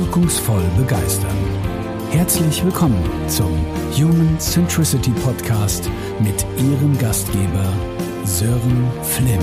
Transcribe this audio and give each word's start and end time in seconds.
wirkungsvoll 0.00 0.64
begeistern. 0.78 1.36
Herzlich 2.10 2.64
willkommen 2.64 3.04
zum 3.28 3.52
Human 3.92 4.40
Centricity 4.40 5.10
Podcast 5.10 5.90
mit 6.20 6.46
Ihrem 6.56 6.96
Gastgeber 6.96 7.70
Sören 8.24 8.90
Flimm. 9.02 9.40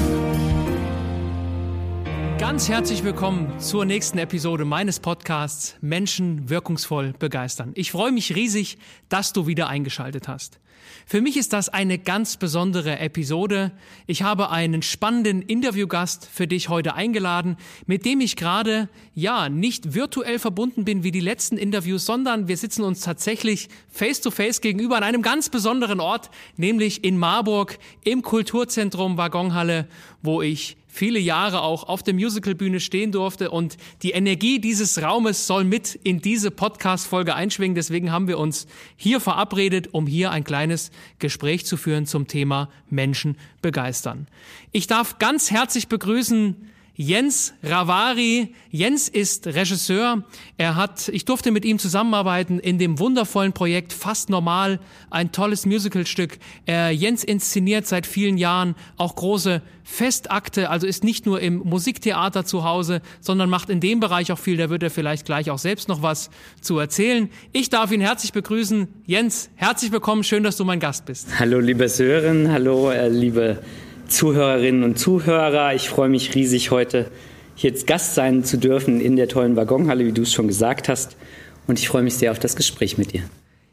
Ganz 2.39 2.67
herzlich 2.69 3.03
willkommen 3.03 3.59
zur 3.59 3.85
nächsten 3.85 4.17
Episode 4.17 4.65
meines 4.65 4.99
Podcasts 4.99 5.75
Menschen 5.79 6.49
wirkungsvoll 6.49 7.13
begeistern. 7.19 7.71
Ich 7.75 7.91
freue 7.91 8.11
mich 8.11 8.35
riesig, 8.35 8.79
dass 9.09 9.33
du 9.33 9.45
wieder 9.45 9.67
eingeschaltet 9.67 10.27
hast. 10.27 10.59
Für 11.05 11.21
mich 11.21 11.37
ist 11.37 11.53
das 11.53 11.69
eine 11.69 11.97
ganz 11.97 12.37
besondere 12.37 12.99
Episode. 12.99 13.71
Ich 14.05 14.23
habe 14.23 14.49
einen 14.49 14.81
spannenden 14.81 15.41
Interviewgast 15.41 16.27
für 16.31 16.47
dich 16.47 16.69
heute 16.69 16.95
eingeladen, 16.95 17.57
mit 17.85 18.05
dem 18.05 18.21
ich 18.21 18.35
gerade, 18.35 18.89
ja, 19.13 19.49
nicht 19.49 19.93
virtuell 19.93 20.39
verbunden 20.39 20.85
bin 20.85 21.03
wie 21.03 21.11
die 21.11 21.19
letzten 21.19 21.57
Interviews, 21.57 22.05
sondern 22.05 22.47
wir 22.47 22.57
sitzen 22.57 22.83
uns 22.83 23.01
tatsächlich 23.01 23.69
face 23.89 24.21
to 24.21 24.31
face 24.31 24.61
gegenüber 24.61 24.97
an 24.97 25.03
einem 25.03 25.21
ganz 25.21 25.49
besonderen 25.49 25.99
Ort, 25.99 26.29
nämlich 26.55 27.03
in 27.03 27.17
Marburg 27.17 27.79
im 28.03 28.21
Kulturzentrum 28.21 29.17
Waggonhalle, 29.17 29.87
wo 30.21 30.41
ich 30.41 30.77
viele 30.97 31.19
Jahre 31.19 31.61
auch 31.61 31.87
auf 31.87 32.01
der 32.01 32.13
Musicalbühne 32.13 32.79
stehen 32.79 33.11
durfte 33.11 33.51
und 33.51 33.77
die 34.01 34.11
Energie 34.11 34.59
dieses 34.59 35.01
Raumes 35.01 35.45
soll 35.45 35.63
mit 35.63 35.95
in 35.95 36.21
diese 36.21 36.49
Podcast-Folge 36.49 37.35
einschwingen. 37.35 37.75
Deswegen 37.75 38.11
haben 38.11 38.27
wir 38.27 38.39
uns 38.39 38.67
hier 38.95 39.19
verabredet, 39.19 39.89
um 39.93 40.07
hier 40.07 40.31
ein 40.31 40.43
kleines 40.43 40.76
Gespräch 41.19 41.65
zu 41.65 41.77
führen 41.77 42.05
zum 42.05 42.27
Thema 42.27 42.69
Menschen 42.89 43.37
begeistern. 43.61 44.27
Ich 44.71 44.87
darf 44.87 45.19
ganz 45.19 45.51
herzlich 45.51 45.87
begrüßen 45.87 46.55
Jens 46.99 47.53
Ravari. 47.61 48.55
Jens 48.71 49.07
ist 49.07 49.45
Regisseur. 49.45 50.23
Er 50.57 50.75
hat, 50.75 51.09
ich 51.09 51.25
durfte 51.25 51.51
mit 51.51 51.63
ihm 51.63 51.77
zusammenarbeiten 51.77 52.57
in 52.57 52.79
dem 52.79 52.97
wundervollen 52.97 53.53
Projekt 53.53 53.93
Fast 53.93 54.31
Normal, 54.31 54.79
ein 55.11 55.31
tolles 55.31 55.67
Musicalstück. 55.67 56.39
Er, 56.65 56.89
Jens 56.89 57.23
inszeniert 57.23 57.85
seit 57.85 58.07
vielen 58.07 58.39
Jahren 58.39 58.73
auch 58.97 59.15
große 59.15 59.61
Festakte, 59.83 60.71
also 60.71 60.87
ist 60.87 61.03
nicht 61.03 61.27
nur 61.27 61.39
im 61.39 61.59
Musiktheater 61.59 62.45
zu 62.45 62.63
Hause, 62.63 63.03
sondern 63.21 63.47
macht 63.47 63.69
in 63.69 63.79
dem 63.79 63.99
Bereich 63.99 64.31
auch 64.31 64.39
viel. 64.39 64.57
Da 64.57 64.71
wird 64.71 64.81
er 64.81 64.89
vielleicht 64.89 65.23
gleich 65.27 65.51
auch 65.51 65.59
selbst 65.59 65.87
noch 65.89 66.01
was 66.01 66.31
zu 66.61 66.79
erzählen. 66.79 67.29
Ich 67.53 67.69
darf 67.69 67.91
ihn 67.91 68.01
herzlich 68.01 68.33
begrüßen. 68.33 68.87
Jens, 69.05 69.51
herzlich 69.53 69.91
willkommen. 69.91 70.23
Schön, 70.23 70.41
dass 70.41 70.57
du 70.57 70.65
mein 70.65 70.79
Gast 70.79 71.05
bist. 71.05 71.27
Hallo, 71.37 71.59
liebe 71.59 71.89
Sören. 71.89 72.51
Hallo, 72.51 72.89
äh, 72.89 73.07
liebe 73.07 73.61
Zuhörerinnen 74.07 74.83
und 74.83 74.97
Zuhörer. 74.97 75.73
Ich 75.73 75.89
freue 75.89 76.09
mich 76.09 76.35
riesig, 76.35 76.71
heute 76.71 77.11
jetzt 77.55 77.87
Gast 77.87 78.15
sein 78.15 78.43
zu 78.43 78.57
dürfen 78.57 79.01
in 79.01 79.15
der 79.15 79.27
tollen 79.27 79.55
Waggonhalle, 79.55 80.05
wie 80.05 80.11
du 80.11 80.21
es 80.21 80.33
schon 80.33 80.47
gesagt 80.47 80.89
hast. 80.89 81.17
Und 81.67 81.79
ich 81.79 81.89
freue 81.89 82.03
mich 82.03 82.15
sehr 82.15 82.31
auf 82.31 82.39
das 82.39 82.55
Gespräch 82.55 82.97
mit 82.97 83.13
dir. 83.13 83.23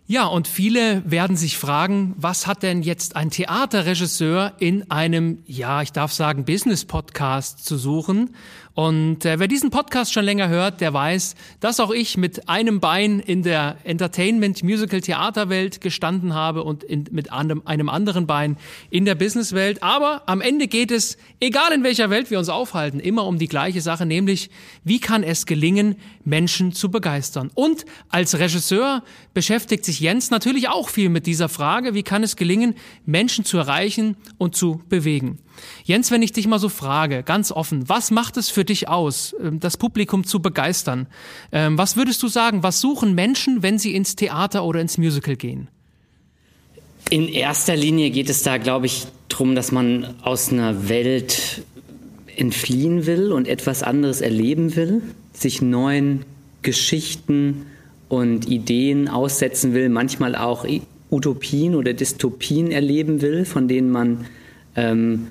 Ja, 0.06 0.26
und 0.26 0.48
viele 0.48 1.02
werden 1.10 1.34
sich 1.34 1.56
fragen, 1.56 2.14
was 2.18 2.46
hat 2.46 2.62
denn 2.62 2.82
jetzt 2.82 3.16
ein 3.16 3.30
Theaterregisseur 3.30 4.52
in 4.58 4.90
einem, 4.90 5.38
ja, 5.46 5.80
ich 5.80 5.92
darf 5.92 6.12
sagen, 6.12 6.44
Business-Podcast 6.44 7.64
zu 7.64 7.78
suchen? 7.78 8.34
Und 8.74 9.24
äh, 9.24 9.38
wer 9.38 9.46
diesen 9.46 9.70
Podcast 9.70 10.12
schon 10.12 10.24
länger 10.24 10.48
hört, 10.48 10.80
der 10.80 10.92
weiß, 10.92 11.36
dass 11.60 11.78
auch 11.78 11.92
ich 11.92 12.16
mit 12.16 12.48
einem 12.48 12.80
Bein 12.80 13.20
in 13.20 13.44
der 13.44 13.76
Entertainment, 13.84 14.64
Musical, 14.64 15.00
Theaterwelt 15.00 15.80
gestanden 15.80 16.34
habe 16.34 16.64
und 16.64 16.82
in, 16.82 17.04
mit 17.12 17.32
einem, 17.32 17.62
einem 17.66 17.88
anderen 17.88 18.26
Bein 18.26 18.56
in 18.90 19.04
der 19.04 19.14
Businesswelt. 19.14 19.80
Aber 19.84 20.22
am 20.26 20.40
Ende 20.40 20.66
geht 20.66 20.90
es, 20.90 21.18
egal 21.38 21.72
in 21.72 21.84
welcher 21.84 22.10
Welt 22.10 22.32
wir 22.32 22.38
uns 22.40 22.48
aufhalten, 22.48 22.98
immer 22.98 23.26
um 23.26 23.38
die 23.38 23.46
gleiche 23.46 23.80
Sache, 23.80 24.06
nämlich 24.06 24.50
wie 24.82 24.98
kann 24.98 25.22
es 25.22 25.46
gelingen, 25.46 25.94
Menschen 26.24 26.72
zu 26.72 26.90
begeistern. 26.90 27.52
Und 27.54 27.84
als 28.08 28.36
Regisseur 28.40 29.04
beschäftigt 29.34 29.84
sich 29.84 30.00
Jens 30.00 30.30
natürlich 30.30 30.68
auch 30.68 30.88
viel 30.88 31.10
mit 31.10 31.26
dieser 31.26 31.48
Frage, 31.48 31.94
wie 31.94 32.02
kann 32.02 32.24
es 32.24 32.34
gelingen, 32.34 32.74
Menschen 33.06 33.44
zu 33.44 33.56
erreichen 33.56 34.16
und 34.36 34.56
zu 34.56 34.82
bewegen. 34.88 35.38
Jens, 35.84 36.10
wenn 36.10 36.22
ich 36.22 36.32
dich 36.32 36.46
mal 36.46 36.58
so 36.58 36.68
frage, 36.68 37.22
ganz 37.22 37.52
offen, 37.52 37.88
was 37.88 38.10
macht 38.10 38.36
es 38.36 38.48
für 38.48 38.64
dich 38.64 38.88
aus, 38.88 39.34
ähm, 39.42 39.60
das 39.60 39.76
Publikum 39.76 40.24
zu 40.24 40.40
begeistern? 40.40 41.06
Ähm, 41.52 41.78
was 41.78 41.96
würdest 41.96 42.22
du 42.22 42.28
sagen, 42.28 42.62
was 42.62 42.80
suchen 42.80 43.14
Menschen, 43.14 43.62
wenn 43.62 43.78
sie 43.78 43.94
ins 43.94 44.16
Theater 44.16 44.64
oder 44.64 44.80
ins 44.80 44.98
Musical 44.98 45.36
gehen? 45.36 45.68
In 47.10 47.28
erster 47.28 47.76
Linie 47.76 48.10
geht 48.10 48.30
es 48.30 48.42
da, 48.42 48.56
glaube 48.56 48.86
ich, 48.86 49.06
darum, 49.28 49.54
dass 49.54 49.72
man 49.72 50.14
aus 50.22 50.50
einer 50.50 50.88
Welt 50.88 51.62
entfliehen 52.36 53.06
will 53.06 53.32
und 53.32 53.46
etwas 53.46 53.82
anderes 53.82 54.20
erleben 54.20 54.74
will, 54.76 55.02
sich 55.32 55.62
neuen 55.62 56.24
Geschichten 56.62 57.66
und 58.08 58.48
Ideen 58.48 59.08
aussetzen 59.08 59.74
will, 59.74 59.88
manchmal 59.88 60.34
auch 60.34 60.66
Utopien 61.10 61.74
oder 61.74 61.92
Dystopien 61.92 62.70
erleben 62.70 63.20
will, 63.20 63.44
von 63.44 63.68
denen 63.68 63.90
man 63.90 64.26
ähm, 64.76 65.28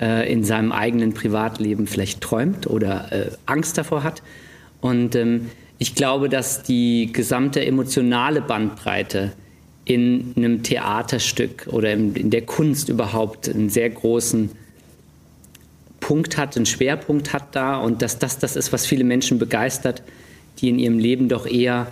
äh, 0.00 0.30
in 0.32 0.44
seinem 0.44 0.72
eigenen 0.72 1.14
Privatleben 1.14 1.86
vielleicht 1.86 2.20
träumt 2.20 2.66
oder 2.66 3.12
äh, 3.12 3.30
Angst 3.46 3.78
davor 3.78 4.02
hat. 4.02 4.22
Und 4.80 5.14
ähm, 5.14 5.50
ich 5.78 5.94
glaube, 5.94 6.28
dass 6.28 6.62
die 6.62 7.10
gesamte 7.12 7.64
emotionale 7.64 8.40
Bandbreite 8.40 9.32
in 9.84 10.32
einem 10.36 10.62
Theaterstück 10.62 11.66
oder 11.70 11.92
in, 11.92 12.14
in 12.14 12.30
der 12.30 12.42
Kunst 12.42 12.88
überhaupt 12.88 13.48
einen 13.48 13.68
sehr 13.68 13.90
großen 13.90 14.50
Punkt 16.00 16.36
hat, 16.36 16.56
einen 16.56 16.66
Schwerpunkt 16.66 17.32
hat 17.32 17.54
da 17.54 17.76
und 17.76 18.02
dass 18.02 18.18
das 18.18 18.38
das 18.38 18.56
ist, 18.56 18.72
was 18.72 18.86
viele 18.86 19.04
Menschen 19.04 19.38
begeistert, 19.38 20.02
die 20.58 20.68
in 20.68 20.78
ihrem 20.78 20.98
Leben 20.98 21.28
doch 21.28 21.46
eher 21.46 21.88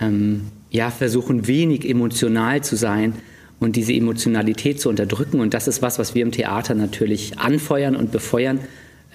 ähm, 0.00 0.48
ja, 0.70 0.90
versuchen, 0.90 1.46
wenig 1.46 1.88
emotional 1.88 2.62
zu 2.62 2.76
sein 2.76 3.14
und 3.60 3.76
diese 3.76 3.92
Emotionalität 3.92 4.80
zu 4.80 4.88
unterdrücken. 4.88 5.40
Und 5.40 5.54
das 5.54 5.68
ist 5.68 5.82
was, 5.82 5.98
was 5.98 6.14
wir 6.14 6.22
im 6.22 6.32
Theater 6.32 6.74
natürlich 6.74 7.38
anfeuern 7.38 7.96
und 7.96 8.12
befeuern, 8.12 8.60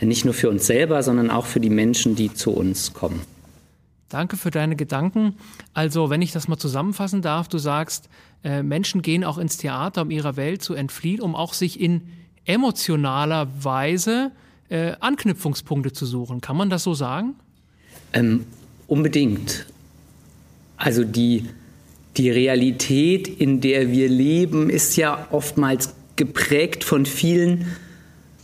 nicht 0.02 0.26
nur 0.26 0.34
für 0.34 0.50
uns 0.50 0.66
selber, 0.66 1.02
sondern 1.04 1.30
auch 1.30 1.46
für 1.46 1.60
die 1.60 1.70
Menschen, 1.70 2.16
die 2.16 2.34
zu 2.34 2.52
uns 2.52 2.94
kommen. 2.94 3.22
Danke 4.10 4.38
für 4.38 4.52
deine 4.52 4.76
Gedanken. 4.76 5.36
Also, 5.74 6.10
wenn 6.10 6.22
ich 6.22 6.32
das 6.32 6.48
mal 6.48 6.58
zusammenfassen 6.58 7.22
darf, 7.22 7.48
du 7.48 7.58
sagst, 7.58 8.10
äh, 8.44 8.62
Menschen 8.62 9.02
gehen 9.02 9.24
auch 9.24 9.38
ins 9.38 9.58
Theater, 9.58 10.04
um 10.04 10.12
ihrer 10.12 10.36
Welt 10.36 10.62
zu 10.62 10.74
entfliehen, 10.74 11.22
um 11.22 11.36
auch 11.36 11.54
sich 11.54 11.80
in 11.80 12.02
emotionaler 12.46 13.48
Weise 13.64 14.32
äh, 14.70 14.94
Anknüpfungspunkte 15.00 15.94
zu 15.94 16.06
suchen. 16.06 16.42
Kann 16.42 16.58
man 16.58 16.70
das 16.70 16.84
so 16.84 16.94
sagen? 16.94 17.36
Ähm, 18.12 18.46
unbedingt. 18.88 19.66
Also 20.78 21.04
die 21.04 21.46
die 22.18 22.30
Realität, 22.30 23.28
in 23.28 23.62
der 23.62 23.92
wir 23.92 24.08
leben, 24.08 24.70
ist 24.70 24.96
ja 24.98 25.28
oftmals 25.32 25.96
geprägt 26.16 26.84
von 26.84 27.06
vielen 27.06 27.66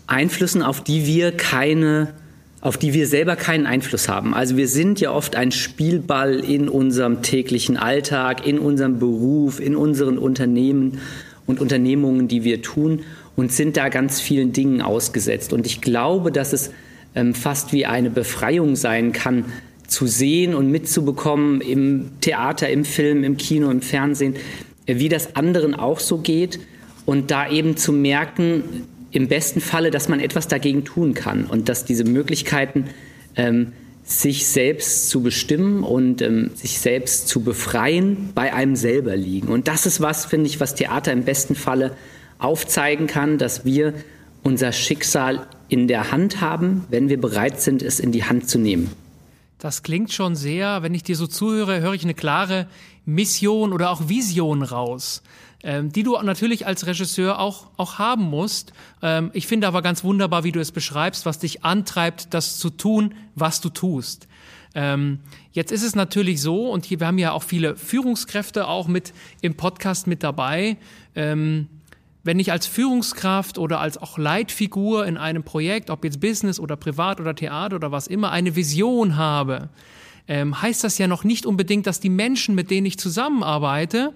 Einflüssen, 0.08 0.64
auf 0.64 0.84
die 0.84 1.06
wir 1.06 1.32
keine 1.32 2.14
auf 2.62 2.78
die 2.78 2.94
wir 2.94 3.08
selber 3.08 3.36
keinen 3.36 3.66
Einfluss 3.66 4.10
haben. 4.10 4.34
Also 4.34 4.58
wir 4.58 4.68
sind 4.68 5.00
ja 5.00 5.12
oft 5.12 5.36
ein 5.36 5.52
Spielball 5.52 6.40
in 6.40 6.68
unserem 6.68 7.22
täglichen 7.22 7.78
Alltag, 7.78 8.46
in 8.46 8.60
unserem 8.60 9.00
Beruf, 9.00 9.62
in 9.62 9.76
unseren 9.76 10.18
Unternehmen 10.18 11.00
und 11.46 11.62
Unternehmungen, 11.62 12.28
die 12.28 12.44
wir 12.44 12.62
tun 12.62 13.04
und 13.38 13.54
sind 13.54 13.78
da 13.78 13.88
ganz 13.88 14.20
vielen 14.20 14.52
Dingen 14.52 14.82
ausgesetzt. 14.82 15.54
Und 15.54 15.66
ich 15.66 15.80
glaube, 15.80 16.32
dass 16.32 16.52
es 16.52 16.72
ähm, 17.16 17.34
fast 17.34 17.72
wie 17.72 17.86
eine 17.86 18.10
Befreiung 18.10 18.76
sein 18.76 19.14
kann, 19.14 19.46
zu 19.90 20.08
sehen 20.08 20.56
und 20.56 20.70
mitzubekommen 20.72 21.62
im 21.62 22.12
Theater, 22.22 22.70
im 22.70 22.86
Film, 22.86 23.24
im 23.24 23.38
Kino, 23.38 23.70
im 23.70 23.82
Fernsehen, 23.82 24.36
wie 24.86 25.10
das 25.10 25.36
anderen 25.36 25.76
auch 25.76 26.00
so 26.00 26.20
geht 26.20 26.60
und 27.06 27.32
da 27.32 27.50
eben 27.50 27.76
zu 27.76 27.92
merken, 27.92 28.86
im 29.12 29.28
besten 29.28 29.62
Falle, 29.62 29.92
dass 29.92 30.08
man 30.08 30.20
etwas 30.20 30.48
dagegen 30.48 30.86
tun 30.86 31.14
kann 31.14 31.46
und 31.46 31.68
dass 31.68 31.86
diese 31.86 32.04
Möglichkeiten, 32.04 32.86
ähm, 33.36 33.74
sich 34.04 34.48
selbst 34.48 35.10
zu 35.10 35.22
bestimmen 35.22 35.84
und 35.84 36.22
ähm, 36.22 36.52
sich 36.56 36.80
selbst 36.80 37.28
zu 37.28 37.42
befreien, 37.42 38.30
bei 38.34 38.54
einem 38.54 38.76
selber 38.76 39.16
liegen. 39.16 39.50
Und 39.50 39.68
das 39.68 39.86
ist 39.86 40.02
was, 40.02 40.26
finde 40.26 40.48
ich, 40.48 40.60
was 40.60 40.74
Theater 40.74 41.12
im 41.12 41.26
besten 41.26 41.54
Falle 41.54 41.96
aufzeigen 42.40 43.06
kann, 43.06 43.38
dass 43.38 43.66
wir 43.66 43.94
unser 44.42 44.72
Schicksal 44.72 45.48
in 45.68 45.88
der 45.88 46.12
Hand 46.12 46.42
haben, 46.42 46.86
wenn 46.90 47.10
wir 47.10 47.22
bereit 47.22 47.62
sind, 47.62 47.84
es 47.84 48.00
in 48.00 48.12
die 48.12 48.24
Hand 48.24 48.50
zu 48.50 48.58
nehmen. 48.58 48.90
Das 49.60 49.84
klingt 49.84 50.14
schon 50.14 50.36
sehr, 50.36 50.84
wenn 50.84 50.94
ich 50.94 51.04
dir 51.04 51.18
so 51.18 51.28
zuhöre, 51.28 51.82
höre 51.82 51.94
ich 51.94 52.04
eine 52.04 52.14
klare 52.14 52.68
Mission 53.06 53.74
oder 53.74 53.92
auch 53.92 54.08
Vision 54.08 54.64
raus, 54.64 55.22
ähm, 55.64 55.92
die 55.92 56.04
du 56.04 56.18
natürlich 56.22 56.66
als 56.66 56.88
Regisseur 56.88 57.40
auch, 57.40 57.68
auch 57.76 58.00
haben 58.00 58.24
musst. 58.24 58.72
Ähm, 59.02 59.32
ich 59.34 59.48
finde 59.48 59.68
aber 59.68 59.82
ganz 59.82 60.06
wunderbar, 60.06 60.46
wie 60.46 60.54
du 60.54 60.62
es 60.62 60.72
beschreibst, 60.72 61.26
was 61.26 61.40
dich 61.40 61.66
antreibt, 61.66 62.34
das 62.34 62.58
zu 62.58 62.70
tun, 62.70 63.14
was 63.36 63.60
du 63.60 63.70
tust. 63.70 64.30
Ähm, 64.76 65.20
jetzt 65.52 65.74
ist 65.74 65.84
es 65.84 65.94
natürlich 65.94 66.42
so, 66.42 66.72
und 66.72 66.86
hier, 66.86 67.02
wir 67.02 67.08
haben 67.08 67.18
ja 67.18 67.34
auch 67.34 67.44
viele 67.44 67.76
Führungskräfte 67.76 68.66
auch 68.66 68.88
mit 68.88 69.14
im 69.42 69.56
Podcast 69.56 70.08
mit 70.08 70.24
dabei. 70.24 70.78
Ähm, 71.16 71.68
wenn 72.30 72.38
ich 72.38 72.52
als 72.52 72.68
Führungskraft 72.68 73.58
oder 73.58 73.80
als 73.80 73.98
auch 73.98 74.20
Leitfigur 74.20 75.08
in 75.08 75.18
einem 75.18 75.42
Projekt, 75.42 75.90
ob 75.90 76.04
jetzt 76.04 76.20
Business 76.22 76.60
oder 76.60 76.76
privat 76.76 77.20
oder 77.20 77.34
Theater 77.34 77.78
oder 77.78 77.92
was 77.92 78.06
immer, 78.06 78.30
eine 78.30 78.56
Vision 78.56 79.18
habe, 79.18 79.70
ähm, 80.28 80.62
heißt 80.62 80.84
das 80.84 81.00
ja 81.00 81.08
noch 81.08 81.24
nicht 81.24 81.48
unbedingt, 81.48 81.88
dass 81.88 82.00
die 82.00 82.12
Menschen, 82.12 82.54
mit 82.54 82.70
denen 82.70 82.86
ich 82.86 83.00
zusammenarbeite, 83.00 84.14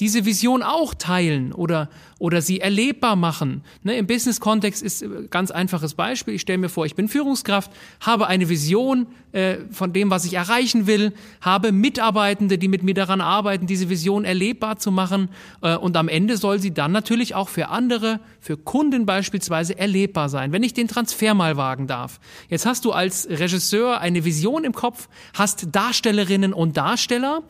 diese 0.00 0.24
Vision 0.24 0.62
auch 0.62 0.94
teilen 0.94 1.52
oder, 1.52 1.90
oder 2.22 2.40
sie 2.40 2.60
erlebbar 2.60 3.16
machen. 3.16 3.64
Ne, 3.82 3.96
Im 3.96 4.06
Business-Kontext 4.06 4.80
ist 4.80 5.02
ein 5.02 5.28
ganz 5.28 5.50
einfaches 5.50 5.94
Beispiel. 5.94 6.34
Ich 6.34 6.42
stelle 6.42 6.58
mir 6.58 6.68
vor, 6.68 6.86
ich 6.86 6.94
bin 6.94 7.08
Führungskraft, 7.08 7.72
habe 7.98 8.28
eine 8.28 8.48
Vision 8.48 9.08
äh, 9.32 9.56
von 9.72 9.92
dem, 9.92 10.08
was 10.08 10.24
ich 10.24 10.34
erreichen 10.34 10.86
will, 10.86 11.14
habe 11.40 11.72
Mitarbeitende, 11.72 12.58
die 12.58 12.68
mit 12.68 12.84
mir 12.84 12.94
daran 12.94 13.20
arbeiten, 13.20 13.66
diese 13.66 13.88
Vision 13.88 14.24
erlebbar 14.24 14.78
zu 14.78 14.92
machen. 14.92 15.30
Äh, 15.62 15.74
und 15.74 15.96
am 15.96 16.06
Ende 16.08 16.36
soll 16.36 16.60
sie 16.60 16.72
dann 16.72 16.92
natürlich 16.92 17.34
auch 17.34 17.48
für 17.48 17.70
andere, 17.70 18.20
für 18.38 18.56
Kunden 18.56 19.04
beispielsweise 19.04 19.76
erlebbar 19.76 20.28
sein. 20.28 20.52
Wenn 20.52 20.62
ich 20.62 20.74
den 20.74 20.86
Transfer 20.86 21.34
mal 21.34 21.56
wagen 21.56 21.88
darf. 21.88 22.20
Jetzt 22.48 22.66
hast 22.66 22.84
du 22.84 22.92
als 22.92 23.28
Regisseur 23.28 24.00
eine 24.00 24.24
Vision 24.24 24.62
im 24.62 24.74
Kopf, 24.74 25.08
hast 25.34 25.74
Darstellerinnen 25.74 26.52
und 26.52 26.76
Darsteller 26.76 27.42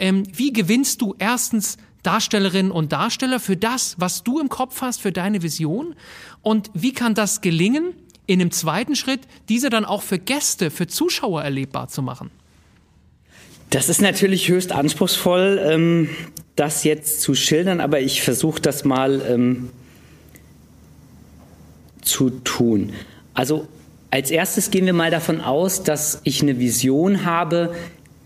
ähm, 0.00 0.24
wie 0.32 0.52
gewinnst 0.52 1.02
du 1.02 1.14
erstens 1.18 1.76
Darstellerinnen 2.02 2.72
und 2.72 2.92
Darsteller 2.92 3.40
für 3.40 3.56
das, 3.56 3.96
was 3.98 4.22
du 4.22 4.40
im 4.40 4.48
Kopf 4.48 4.80
hast, 4.82 5.00
für 5.00 5.12
deine 5.12 5.42
Vision? 5.42 5.94
Und 6.42 6.70
wie 6.74 6.92
kann 6.92 7.14
das 7.14 7.40
gelingen, 7.40 7.94
in 8.26 8.40
einem 8.40 8.50
zweiten 8.50 8.96
Schritt 8.96 9.20
diese 9.48 9.70
dann 9.70 9.84
auch 9.84 10.02
für 10.02 10.18
Gäste, 10.18 10.70
für 10.70 10.86
Zuschauer 10.86 11.42
erlebbar 11.42 11.88
zu 11.88 12.02
machen? 12.02 12.30
Das 13.70 13.88
ist 13.88 14.00
natürlich 14.00 14.48
höchst 14.48 14.72
anspruchsvoll, 14.72 15.60
ähm, 15.64 16.08
das 16.56 16.84
jetzt 16.84 17.20
zu 17.20 17.34
schildern, 17.34 17.80
aber 17.80 18.00
ich 18.00 18.22
versuche 18.22 18.60
das 18.60 18.84
mal 18.84 19.22
ähm, 19.28 19.70
zu 22.02 22.30
tun. 22.30 22.92
Also 23.34 23.68
als 24.10 24.30
erstes 24.30 24.72
gehen 24.72 24.86
wir 24.86 24.92
mal 24.92 25.10
davon 25.10 25.40
aus, 25.40 25.84
dass 25.84 26.20
ich 26.24 26.42
eine 26.42 26.58
Vision 26.58 27.24
habe, 27.24 27.74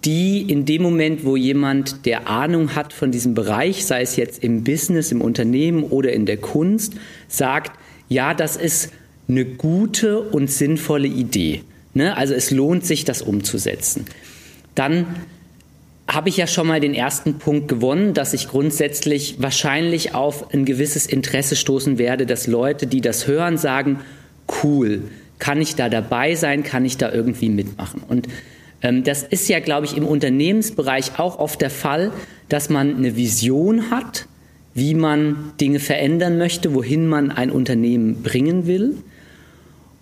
die 0.04 0.42
in 0.42 0.64
dem 0.64 0.82
Moment, 0.82 1.24
wo 1.24 1.36
jemand, 1.36 2.06
der 2.06 2.28
Ahnung 2.28 2.74
hat 2.74 2.92
von 2.92 3.10
diesem 3.10 3.34
Bereich, 3.34 3.84
sei 3.84 4.02
es 4.02 4.16
jetzt 4.16 4.42
im 4.42 4.64
Business, 4.64 5.12
im 5.12 5.20
Unternehmen 5.20 5.84
oder 5.84 6.12
in 6.12 6.26
der 6.26 6.36
Kunst, 6.36 6.94
sagt, 7.28 7.78
ja, 8.08 8.34
das 8.34 8.56
ist 8.56 8.92
eine 9.28 9.44
gute 9.44 10.20
und 10.20 10.50
sinnvolle 10.50 11.08
Idee. 11.08 11.62
Ne? 11.94 12.16
Also 12.16 12.34
es 12.34 12.50
lohnt 12.50 12.84
sich, 12.84 13.04
das 13.04 13.22
umzusetzen. 13.22 14.04
Dann 14.74 15.06
habe 16.06 16.28
ich 16.28 16.36
ja 16.36 16.46
schon 16.46 16.66
mal 16.66 16.80
den 16.80 16.94
ersten 16.94 17.38
Punkt 17.38 17.68
gewonnen, 17.68 18.12
dass 18.12 18.34
ich 18.34 18.48
grundsätzlich 18.48 19.36
wahrscheinlich 19.38 20.14
auf 20.14 20.52
ein 20.52 20.66
gewisses 20.66 21.06
Interesse 21.06 21.56
stoßen 21.56 21.96
werde, 21.96 22.26
dass 22.26 22.46
Leute, 22.46 22.86
die 22.86 23.00
das 23.00 23.26
hören, 23.26 23.56
sagen, 23.56 24.00
cool, 24.62 25.04
kann 25.38 25.62
ich 25.62 25.76
da 25.76 25.88
dabei 25.88 26.34
sein, 26.34 26.62
kann 26.62 26.84
ich 26.84 26.98
da 26.98 27.10
irgendwie 27.10 27.48
mitmachen. 27.48 28.02
Und 28.06 28.28
das 28.92 29.22
ist 29.22 29.48
ja, 29.48 29.60
glaube 29.60 29.86
ich, 29.86 29.96
im 29.96 30.06
Unternehmensbereich 30.06 31.18
auch 31.18 31.38
oft 31.38 31.60
der 31.60 31.70
Fall, 31.70 32.12
dass 32.48 32.68
man 32.68 32.96
eine 32.96 33.16
Vision 33.16 33.90
hat, 33.90 34.26
wie 34.74 34.94
man 34.94 35.52
Dinge 35.60 35.80
verändern 35.80 36.36
möchte, 36.36 36.74
wohin 36.74 37.06
man 37.06 37.30
ein 37.30 37.50
Unternehmen 37.50 38.22
bringen 38.22 38.66
will. 38.66 38.96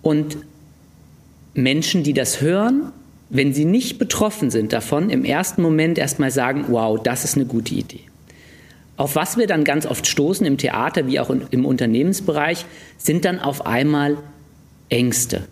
Und 0.01 0.37
Menschen, 1.53 2.03
die 2.03 2.13
das 2.13 2.41
hören, 2.41 2.91
wenn 3.29 3.53
sie 3.53 3.65
nicht 3.65 3.99
betroffen 3.99 4.51
sind 4.51 4.73
davon, 4.73 5.09
im 5.09 5.23
ersten 5.23 5.61
Moment 5.61 5.97
erstmal 5.97 6.31
sagen, 6.31 6.65
wow, 6.67 7.01
das 7.01 7.23
ist 7.23 7.35
eine 7.35 7.45
gute 7.45 7.75
Idee. 7.75 8.01
Auf 8.97 9.15
was 9.15 9.37
wir 9.37 9.47
dann 9.47 9.63
ganz 9.63 9.85
oft 9.85 10.05
stoßen 10.05 10.45
im 10.45 10.57
Theater 10.57 11.07
wie 11.07 11.19
auch 11.19 11.29
im 11.29 11.65
Unternehmensbereich, 11.65 12.65
sind 12.97 13.25
dann 13.25 13.39
auf 13.39 13.65
einmal 13.65 14.17
Ängste, 14.89 15.47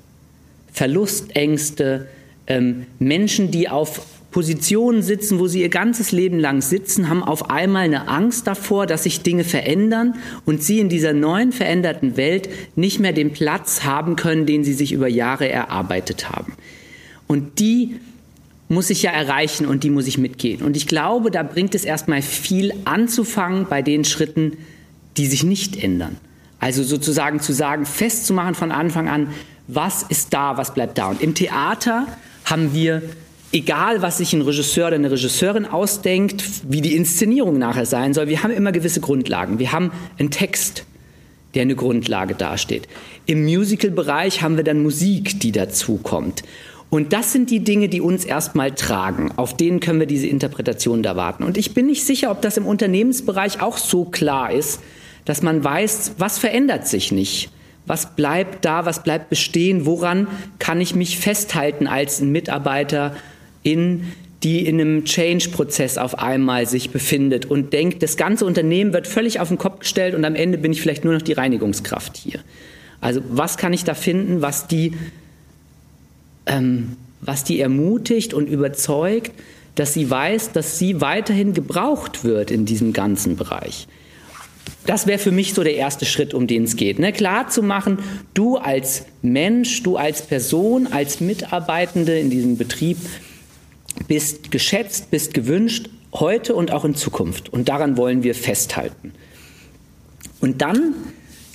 Verlustängste, 0.72 2.08
ähm, 2.48 2.86
Menschen, 3.00 3.52
die 3.52 3.70
auf 3.70 4.02
Positionen 4.32 5.04
sitzen, 5.04 5.40
wo 5.40 5.48
sie 5.48 5.62
ihr 5.62 5.70
ganzes 5.70 6.14
Leben 6.14 6.40
lang 6.40 6.62
sitzen, 6.62 7.10
haben 7.10 7.22
auf 7.22 7.50
einmal 7.50 7.84
eine 7.84 8.08
Angst 8.08 8.48
davor, 8.48 8.88
dass 8.88 9.04
sich 9.04 9.22
Dinge 9.22 9.44
verändern 9.44 10.16
und 10.46 10.64
sie 10.64 10.80
in 10.80 10.88
dieser 10.88 11.14
neuen 11.14 11.52
veränderten 11.52 12.16
Welt 12.16 12.50
nicht 12.76 13.00
mehr 13.00 13.12
den 13.12 13.34
Platz 13.34 13.84
haben 13.84 14.16
können, 14.16 14.46
den 14.46 14.64
sie 14.64 14.74
sich 14.74 14.94
über 14.94 15.10
Jahre 15.10 15.50
erarbeitet 15.50 16.30
haben. 16.30 16.54
Und 17.28 17.60
die 17.60 17.98
muss 18.70 18.90
ich 18.90 19.04
ja 19.04 19.12
erreichen 19.12 19.66
und 19.66 19.84
die 19.84 19.90
muss 19.90 20.08
ich 20.08 20.18
mitgehen. 20.18 20.62
Und 20.62 20.78
ich 20.78 20.88
glaube, 20.88 21.30
da 21.30 21.44
bringt 21.44 21.76
es 21.76 21.84
erstmal 21.84 22.22
viel 22.22 22.74
anzufangen 22.86 23.68
bei 23.70 23.82
den 23.82 24.06
Schritten, 24.06 24.54
die 25.18 25.28
sich 25.28 25.44
nicht 25.44 25.82
ändern. 25.84 26.16
Also 26.60 26.84
sozusagen 26.84 27.42
zu 27.42 27.52
sagen, 27.52 27.86
festzumachen 27.86 28.56
von 28.56 28.72
Anfang 28.72 29.10
an, 29.10 29.28
was 29.68 30.04
ist 30.04 30.34
da, 30.34 30.56
was 30.56 30.74
bleibt 30.74 30.98
da. 30.98 31.10
Und 31.10 31.22
im 31.22 31.36
Theater 31.36 32.08
haben 32.52 32.74
wir, 32.74 33.02
egal 33.52 34.02
was 34.02 34.18
sich 34.18 34.34
ein 34.34 34.42
Regisseur 34.42 34.88
oder 34.88 34.96
eine 34.96 35.10
Regisseurin 35.10 35.66
ausdenkt, 35.66 36.44
wie 36.70 36.82
die 36.82 36.96
Inszenierung 36.96 37.58
nachher 37.58 37.86
sein 37.86 38.14
soll, 38.14 38.28
wir 38.28 38.44
haben 38.44 38.52
immer 38.52 38.72
gewisse 38.72 39.02
Grundlagen. 39.02 39.58
Wir 39.58 39.72
haben 39.72 39.92
einen 40.20 40.30
Text, 40.30 40.86
der 41.56 41.64
eine 41.64 41.76
Grundlage 41.76 42.36
dasteht. 42.36 42.88
Im 43.26 43.44
Musical-Bereich 43.44 44.42
haben 44.42 44.58
wir 44.58 44.64
dann 44.64 44.84
Musik, 44.84 45.40
die 45.40 45.52
dazukommt. 45.52 46.44
Und 46.90 47.14
das 47.14 47.32
sind 47.32 47.50
die 47.50 47.62
Dinge, 47.62 47.88
die 47.88 48.02
uns 48.02 48.26
erstmal 48.26 48.72
tragen. 48.72 49.32
Auf 49.38 49.56
denen 49.56 49.80
können 49.80 50.02
wir 50.02 50.08
diese 50.08 50.28
Interpretation 50.28 51.04
da 51.04 51.16
warten. 51.16 51.44
Und 51.44 51.58
ich 51.58 51.74
bin 51.74 51.86
nicht 51.86 52.06
sicher, 52.06 52.32
ob 52.32 52.42
das 52.42 52.58
im 52.58 52.66
Unternehmensbereich 52.66 53.62
auch 53.62 53.78
so 53.78 54.04
klar 54.04 54.52
ist, 54.52 54.82
dass 55.24 55.42
man 55.42 55.64
weiß, 55.64 56.16
was 56.18 56.38
verändert 56.38 56.88
sich 56.88 57.14
nicht. 57.14 57.50
Was 57.86 58.16
bleibt 58.16 58.66
da? 58.66 58.86
Was 58.86 59.04
bleibt 59.04 59.30
bestehen? 59.30 59.86
Woran 59.86 60.28
kann 60.60 60.82
ich 60.82 60.96
mich 60.96 61.18
festhalten 61.18 61.88
als 61.88 62.22
ein 62.22 62.32
Mitarbeiter 62.32 63.16
in 63.64 64.06
die 64.44 64.66
in 64.66 64.82
einem 64.82 65.06
Change-Prozess 65.06 65.98
auf 65.98 66.18
einmal 66.18 66.66
sich 66.66 66.90
befindet 66.90 67.46
und 67.46 67.74
denkt, 67.74 68.02
das 68.02 68.18
ganze 68.18 68.46
Unternehmen 68.46 68.92
wird 68.92 69.08
völlig 69.08 69.40
auf 69.40 69.50
den 69.50 69.60
Kopf 69.60 69.80
gestellt 69.80 70.16
und 70.16 70.26
am 70.26 70.34
Ende 70.36 70.58
bin 70.58 70.72
ich 70.72 70.82
vielleicht 70.82 71.04
nur 71.04 71.14
noch 71.14 71.22
die 71.22 71.34
Reinigungskraft 71.34 72.18
hier. 72.18 72.40
Also 73.02 73.22
was 73.30 73.58
kann 73.58 73.74
ich 73.74 73.84
da 73.84 73.94
finden, 73.94 74.42
was 74.42 74.68
die, 74.68 74.94
ähm, 76.48 76.98
was 77.22 77.44
die 77.44 77.60
ermutigt 77.60 78.34
und 78.34 78.48
überzeugt, 78.48 79.32
dass 79.76 79.94
sie 79.94 80.10
weiß, 80.10 80.52
dass 80.52 80.80
sie 80.80 81.02
weiterhin 81.02 81.54
gebraucht 81.54 82.24
wird 82.24 82.52
in 82.52 82.66
diesem 82.66 82.94
ganzen 82.94 83.38
Bereich. 83.38 83.88
Das 84.86 85.06
wäre 85.06 85.20
für 85.20 85.32
mich 85.32 85.54
so 85.54 85.64
der 85.64 85.76
erste 85.76 86.06
Schritt, 86.06 86.34
um 86.34 86.48
den 86.48 86.64
es 86.64 86.76
geht. 86.76 86.98
Ne? 86.98 87.14
Klar 87.14 87.50
zu 87.50 87.62
machen, 87.62 88.00
du 88.34 88.58
als 88.58 89.06
Mensch, 89.22 89.84
du 89.84 89.98
als 89.98 90.24
Person, 90.24 90.88
als 90.88 91.20
Mitarbeitende 91.20 92.18
in 92.18 92.30
diesem 92.30 92.58
Betrieb 92.58 92.98
bist 94.08 94.52
geschätzt, 94.52 95.12
bist 95.12 95.34
gewünscht, 95.34 95.90
heute 96.14 96.56
und 96.56 96.72
auch 96.72 96.84
in 96.84 96.96
Zukunft. 96.96 97.50
Und 97.50 97.70
daran 97.70 97.96
wollen 97.96 98.24
wir 98.24 98.34
festhalten. 98.34 99.14
Und 100.40 100.62
dann 100.62 100.96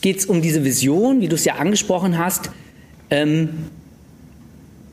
geht 0.00 0.18
es 0.18 0.26
um 0.26 0.40
diese 0.40 0.64
Vision, 0.64 1.20
wie 1.20 1.28
du 1.28 1.34
es 1.34 1.44
ja 1.44 1.56
angesprochen 1.56 2.18
hast. 2.18 2.50
Ähm, 3.10 3.50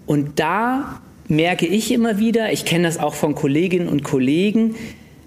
und 0.05 0.39
da 0.39 1.01
merke 1.27 1.65
ich 1.65 1.91
immer 1.91 2.19
wieder, 2.19 2.51
ich 2.51 2.65
kenne 2.65 2.85
das 2.85 2.97
auch 2.97 3.13
von 3.13 3.35
Kolleginnen 3.35 3.87
und 3.87 4.03
Kollegen, 4.03 4.75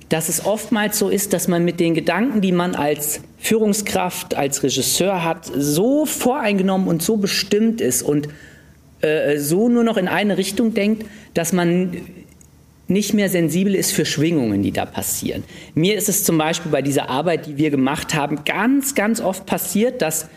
dass 0.09 0.29
es 0.29 0.45
oftmals 0.45 0.99
so 0.99 1.09
ist, 1.09 1.33
dass 1.33 1.49
man 1.49 1.65
mit 1.65 1.81
den 1.81 1.95
Gedanken, 1.95 2.41
die 2.41 2.53
man 2.53 2.75
als 2.75 3.21
Führungskraft, 3.39 4.35
als 4.35 4.63
Regisseur 4.63 5.25
hat, 5.25 5.51
so 5.53 6.07
voreingenommen 6.07 6.89
und 6.89 7.03
so 7.03 7.17
bestimmt 7.17 7.81
ist 7.81 8.03
und 8.03 8.29
äh, 9.01 9.39
so 9.39 9.69
nur 9.69 9.85
noch 9.85 9.97
in 9.97 10.09
eine 10.09 10.39
Richtung 10.39 10.75
denkt, 10.75 11.07
dass 11.35 11.53
man 11.53 11.97
nicht 12.89 13.15
mehr 13.15 13.29
sensibel 13.29 13.75
ist 13.75 13.93
für 13.93 14.05
Schwingungen, 14.05 14.63
die 14.63 14.71
da 14.71 14.87
passieren. 14.87 15.43
Mir 15.75 15.97
ist 15.97 16.09
es 16.09 16.23
zum 16.23 16.39
Beispiel 16.39 16.71
bei 16.71 16.83
dieser 16.83 17.11
Arbeit, 17.11 17.47
die 17.47 17.57
wir 17.57 17.71
gemacht 17.71 18.15
haben, 18.15 18.45
ganz, 18.45 18.95
ganz 18.95 19.21
oft 19.21 19.45
passiert, 19.45 20.03
dass 20.03 20.29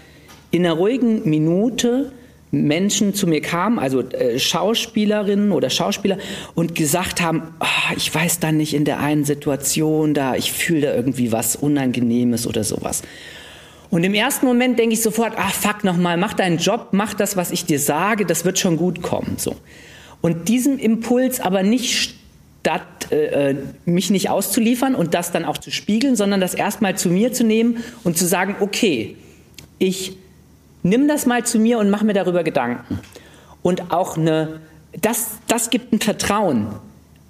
in 0.50 0.66
einer 0.66 0.76
ruhigen 0.76 1.30
Minute 1.30 2.12
Menschen 2.51 3.13
zu 3.13 3.27
mir 3.27 3.41
kamen, 3.41 3.77
also 3.77 4.01
äh, 4.01 4.39
Schauspielerinnen 4.39 5.51
oder 5.51 5.70
Schauspieler, 5.70 6.18
und 6.56 6.74
gesagt 6.75 7.22
haben, 7.22 7.44
oh, 7.60 7.94
ich 7.96 8.13
weiß 8.13 8.39
da 8.39 8.51
nicht 8.51 8.74
in 8.74 8.86
der 8.86 9.00
einen 9.00 9.24
Situation, 9.24 10.13
da 10.13 10.36
ich 10.36 10.51
fühle 10.51 10.82
da 10.82 10.96
irgendwie 10.96 11.32
was 11.32 11.56
Unangenehmes 11.56 12.48
oder 12.48 12.63
sowas. 12.63 13.03
Und 13.91 14.03
im 14.03 14.13
ersten 14.13 14.46
Moment 14.46 14.77
denke 14.77 14.94
ich 14.94 15.01
sofort, 15.01 15.34
ach 15.38 15.53
fuck 15.53 15.84
nochmal, 15.84 16.18
mach 16.18 16.34
deinen 16.34 16.58
Job, 16.58 16.89
mach 16.91 17.13
das, 17.13 17.38
was 17.38 17.51
ich 17.51 17.65
dir 17.65 17.79
sage, 17.79 18.25
das 18.25 18.46
wird 18.46 18.60
schon 18.60 18.77
gut 18.77 19.01
kommen. 19.01 19.36
So. 19.38 19.56
Und 20.22 20.48
diesem 20.48 20.77
Impuls 20.77 21.39
aber 21.39 21.63
nicht 21.63 22.15
statt 22.62 23.12
äh, 23.12 23.51
äh 23.51 23.56
mich 23.86 24.10
nicht 24.10 24.29
auszuliefern 24.29 24.94
und 24.96 25.13
das 25.13 25.32
dann 25.32 25.46
auch 25.46 25.58
zu 25.58 25.72
spiegeln, 25.72 26.15
sondern 26.15 26.41
das 26.41 26.53
erstmal 26.53 26.98
zu 26.98 27.10
mir 27.10 27.32
zu 27.32 27.44
nehmen 27.44 27.84
und 28.03 28.18
zu 28.18 28.25
sagen, 28.27 28.56
okay, 28.60 29.15
ich 29.79 30.18
nimm 30.89 31.08
das 31.08 31.25
mal 31.25 31.46
zu 31.46 31.60
mir 31.60 31.79
und 31.79 31.89
mach 31.89 32.03
mir 32.03 32.13
darüber 32.13 32.43
Gedanken. 32.43 33.00
Und 33.62 33.91
auch 33.91 34.17
eine, 34.17 34.60
das, 35.01 35.27
das 35.48 35.69
gibt 35.69 35.93
ein 35.93 36.00
Vertrauen 36.00 36.67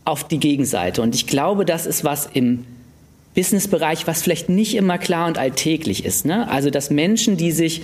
auf 0.05 0.27
die 0.27 0.39
Gegenseite. 0.39 1.01
Und 1.01 1.13
ich 1.13 1.27
glaube, 1.27 1.65
das 1.65 1.85
ist 1.85 2.03
was 2.03 2.25
im 2.25 2.65
Businessbereich, 3.35 4.07
was 4.07 4.21
vielleicht 4.21 4.49
nicht 4.49 4.75
immer 4.75 4.97
klar 4.97 5.27
und 5.27 5.37
alltäglich 5.37 6.03
ist. 6.05 6.25
Ne? 6.25 6.49
Also, 6.49 6.69
dass 6.69 6.89
Menschen, 6.89 7.37
die 7.37 7.51
sich 7.51 7.83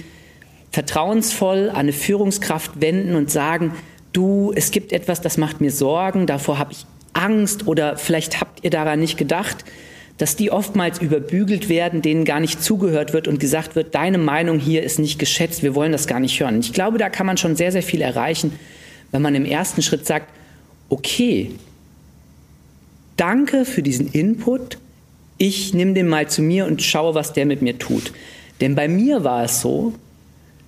vertrauensvoll 0.72 1.70
an 1.70 1.78
eine 1.78 1.94
Führungskraft 1.94 2.82
wenden 2.82 3.16
und 3.16 3.32
sagen, 3.32 3.74
du, 4.12 4.52
es 4.56 4.72
gibt 4.72 4.92
etwas, 4.92 5.22
das 5.22 5.38
macht 5.38 5.62
mir 5.62 5.72
Sorgen, 5.72 6.26
davor 6.26 6.58
habe 6.58 6.74
ich 6.74 6.86
Angst 7.14 7.68
oder 7.68 7.98
vielleicht 7.98 8.42
habt 8.42 8.64
ihr 8.64 8.72
daran 8.72 9.00
nicht 9.00 9.18
gedacht, 9.18 9.64
dass 10.18 10.36
die 10.36 10.52
oftmals 10.52 11.02
überbügelt 11.02 11.68
werden, 11.68 12.02
denen 12.02 12.24
gar 12.24 12.40
nicht 12.40 12.64
zugehört 12.64 13.12
wird 13.12 13.28
und 13.28 13.40
gesagt 13.40 13.76
wird, 13.76 13.96
deine 13.96 14.18
Meinung 14.18 14.60
hier 14.60 14.84
ist 14.84 14.98
nicht 14.98 15.20
geschätzt, 15.20 15.62
wir 15.62 15.76
wollen 15.76 15.92
das 15.92 16.08
gar 16.08 16.20
nicht 16.20 16.40
hören. 16.40 16.60
Ich 16.60 16.72
glaube, 16.72 16.98
da 16.98 17.10
kann 17.10 17.26
man 17.26 17.38
schon 17.38 17.56
sehr, 17.56 17.72
sehr 17.72 17.84
viel 17.84 18.02
erreichen, 18.02 18.54
wenn 19.12 19.22
man 19.22 19.36
im 19.36 19.46
ersten 19.46 19.82
Schritt 19.82 20.06
sagt, 20.06 20.30
okay, 20.90 21.52
danke 23.18 23.66
für 23.66 23.82
diesen 23.82 24.12
Input, 24.12 24.78
ich 25.38 25.74
nehme 25.74 25.94
den 25.94 26.08
mal 26.08 26.30
zu 26.30 26.42
mir 26.42 26.66
und 26.66 26.82
schaue, 26.82 27.14
was 27.14 27.34
der 27.34 27.46
mit 27.46 27.62
mir 27.62 27.78
tut. 27.78 28.14
Denn 28.62 28.76
bei 28.76 28.88
mir 28.88 29.26
war 29.26 29.44
es 29.44 29.60
so, 29.60 29.94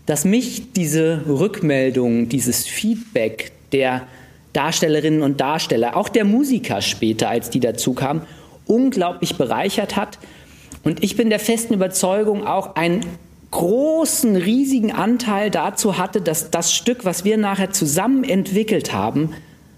dass 0.05 0.25
mich 0.25 0.73
diese 0.73 1.23
Rückmeldung, 1.27 2.27
dieses 2.27 2.65
Feedback 2.65 3.51
der 3.71 4.07
Darstellerinnen 4.53 5.21
und 5.21 5.39
Darsteller, 5.39 5.95
auch 5.95 6.09
der 6.09 6.25
Musiker 6.25 6.81
später, 6.81 7.29
als 7.29 7.49
die 7.49 7.59
dazu 7.59 7.93
kamen, 7.93 8.21
unglaublich 8.67 9.37
bereichert 9.37 9.95
hat. 9.95 10.19
Und 10.83 11.03
ich 11.03 11.15
bin 11.15 11.29
der 11.29 11.39
festen 11.39 11.73
Überzeugung, 11.73 12.45
auch 12.45 12.75
einen 12.75 13.01
großen, 13.51 14.35
riesigen 14.35 14.91
Anteil 14.91 15.49
dazu 15.49 15.97
hatte, 15.97 16.21
dass 16.21 16.51
das 16.51 16.73
Stück, 16.73 17.05
was 17.05 17.23
wir 17.23 17.37
nachher 17.37 17.71
zusammen 17.71 18.23
entwickelt 18.23 18.93
haben, 18.93 19.33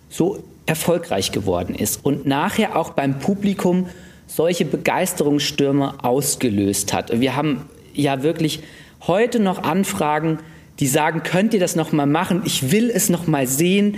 so 0.09 0.43
erfolgreich 0.65 1.31
geworden 1.31 1.75
ist 1.75 2.03
und 2.03 2.25
nachher 2.25 2.75
auch 2.75 2.91
beim 2.91 3.19
Publikum 3.19 3.87
solche 4.27 4.65
Begeisterungsstürme 4.65 6.03
ausgelöst 6.03 6.93
hat. 6.93 7.19
Wir 7.19 7.35
haben 7.35 7.65
ja 7.93 8.21
wirklich 8.21 8.61
heute 9.07 9.39
noch 9.39 9.63
Anfragen, 9.63 10.39
die 10.79 10.87
sagen, 10.87 11.23
könnt 11.23 11.53
ihr 11.53 11.59
das 11.59 11.75
noch 11.75 11.91
mal 11.91 12.05
machen? 12.05 12.43
Ich 12.45 12.71
will 12.71 12.89
es 12.89 13.09
noch 13.09 13.27
mal 13.27 13.47
sehen. 13.47 13.97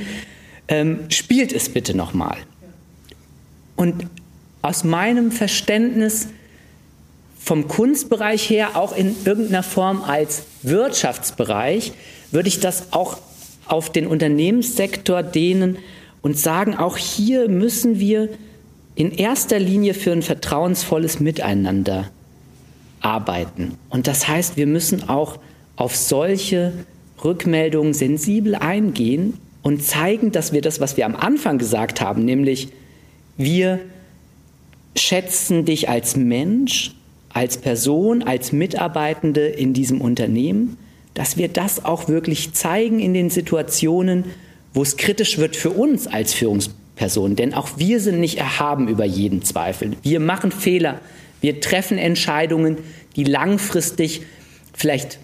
Ähm, 0.68 1.02
spielt 1.10 1.52
es 1.52 1.70
bitte 1.70 1.96
noch 1.96 2.14
mal. 2.14 2.38
Und 3.76 4.06
aus 4.62 4.84
meinem 4.84 5.32
Verständnis 5.32 6.28
vom 7.40 7.68
Kunstbereich 7.68 8.50
her 8.50 8.76
auch 8.76 8.96
in 8.96 9.16
irgendeiner 9.26 9.64
Form 9.64 10.04
als 10.04 10.44
Wirtschaftsbereich 10.62 11.94
würde 12.32 12.48
ich 12.48 12.60
das 12.60 12.94
auch 12.94 13.18
auf 13.66 13.92
den 13.92 14.08
Unternehmenssektor 14.08 15.24
dehnen 15.24 15.78
und 16.22 16.38
sagen, 16.38 16.76
auch 16.76 16.98
hier 16.98 17.50
müssen 17.50 18.00
wir 18.00 18.30
in 18.96 19.12
erster 19.12 19.60
Linie 19.60 19.94
für 19.94 20.12
ein 20.12 20.22
vertrauensvolles 20.22 21.20
Miteinander 21.20 22.12
arbeiten. 23.00 23.78
Und 23.90 24.08
das 24.08 24.28
heißt, 24.28 24.58
wir 24.58 24.68
müssen 24.68 25.10
auch 25.10 25.40
auf 25.76 25.96
solche 25.96 26.74
Rückmeldungen 27.24 27.94
sensibel 27.94 28.56
eingehen 28.56 29.40
und 29.64 29.84
zeigen, 29.84 30.32
dass 30.32 30.54
wir 30.54 30.62
das, 30.62 30.80
was 30.80 30.98
wir 30.98 31.06
am 31.06 31.16
Anfang 31.16 31.58
gesagt 31.58 32.02
haben, 32.02 32.26
nämlich 32.26 32.70
wir 33.38 33.80
schätzen 34.96 35.66
dich 35.66 35.90
als 35.90 36.16
Mensch, 36.16 36.92
als 37.30 37.58
Person, 37.58 38.24
als 38.24 38.52
Mitarbeitende 38.52 39.48
in 39.48 39.74
diesem 39.74 40.02
Unternehmen, 40.02 40.78
dass 41.14 41.38
wir 41.38 41.48
das 41.48 41.84
auch 41.84 42.08
wirklich 42.08 42.54
zeigen 42.54 43.00
in 43.00 43.14
den 43.14 43.30
Situationen, 43.30 44.26
wo 44.74 44.82
es 44.82 44.98
kritisch 44.98 45.38
wird 45.38 45.56
für 45.56 45.72
uns 45.72 46.08
als 46.08 46.34
Führungsperson. 46.34 47.36
Denn 47.36 47.54
auch 47.54 47.78
wir 47.78 48.00
sind 48.00 48.20
nicht 48.20 48.38
erhaben 48.38 48.88
über 48.88 49.06
jeden 49.06 49.44
Zweifel. 49.44 49.92
Wir 50.04 50.20
machen 50.20 50.52
Fehler. 50.52 51.00
Wir 51.42 51.60
treffen 51.60 51.98
Entscheidungen, 51.98 52.78
die 53.16 53.24
langfristig 53.24 54.22
vielleicht 54.74 55.20